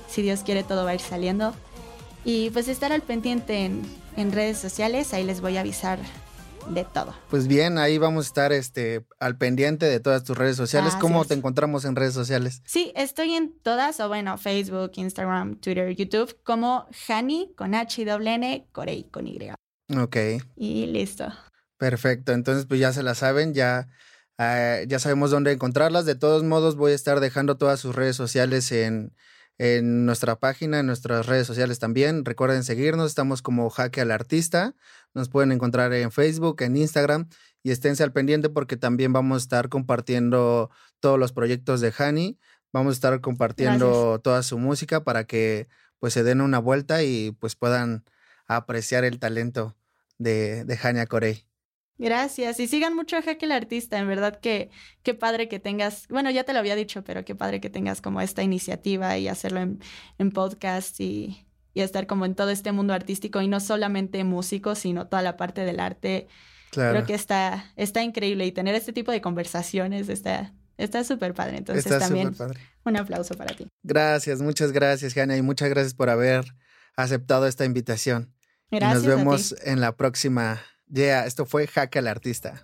[0.09, 1.53] si Dios quiere todo va a ir saliendo.
[2.23, 3.81] Y pues estar al pendiente en,
[4.15, 5.99] en redes sociales, ahí les voy a avisar
[6.69, 7.13] de todo.
[7.29, 10.93] Pues bien, ahí vamos a estar este, al pendiente de todas tus redes sociales.
[10.93, 11.27] Así ¿Cómo es.
[11.27, 12.61] te encontramos en redes sociales?
[12.65, 18.05] Sí, estoy en todas, o bueno, Facebook, Instagram, Twitter, YouTube, como Hani con H y
[18.05, 19.39] doble N, Corey con Y.
[19.97, 20.17] Ok,
[20.55, 21.27] Y listo.
[21.77, 22.31] perfecto.
[22.33, 23.87] Entonces, pues ya se la saben, ya,
[24.37, 26.05] eh, ya sabemos dónde encontrarlas.
[26.05, 29.13] De todos modos, voy a estar dejando todas sus redes sociales en,
[29.57, 32.25] en nuestra página, en nuestras redes sociales también.
[32.25, 34.75] Recuerden seguirnos, estamos como Jaque al Artista.
[35.13, 37.29] Nos pueden encontrar en Facebook, en Instagram
[37.63, 42.39] y esténse al pendiente porque también vamos a estar compartiendo todos los proyectos de Hani.
[42.71, 45.67] Vamos a estar compartiendo toda su música para que
[45.99, 48.03] pues se den una vuelta y pues puedan
[48.45, 49.75] apreciar el talento
[50.19, 51.47] de, de Hania Corey.
[51.97, 52.59] Gracias.
[52.59, 53.97] Y sigan mucho a Jaque el Artista.
[53.97, 54.69] En verdad que
[55.03, 58.01] qué padre que tengas, bueno, ya te lo había dicho, pero qué padre que tengas
[58.01, 59.79] como esta iniciativa y hacerlo en,
[60.17, 64.75] en podcast y, y, estar como en todo este mundo artístico y no solamente músico,
[64.75, 66.27] sino toda la parte del arte.
[66.71, 66.93] Claro.
[66.93, 71.57] Creo que está, está increíble y tener este tipo de conversaciones está está súper padre.
[71.57, 72.59] Entonces también padre.
[72.85, 73.67] un aplauso para ti.
[73.83, 76.45] Gracias, muchas gracias, Jania, y muchas gracias por haber
[76.95, 78.33] aceptado esta invitación.
[78.69, 79.03] Gracias.
[79.03, 82.63] nos vemos en la próxima Yeah, esto fue Hack al Artista.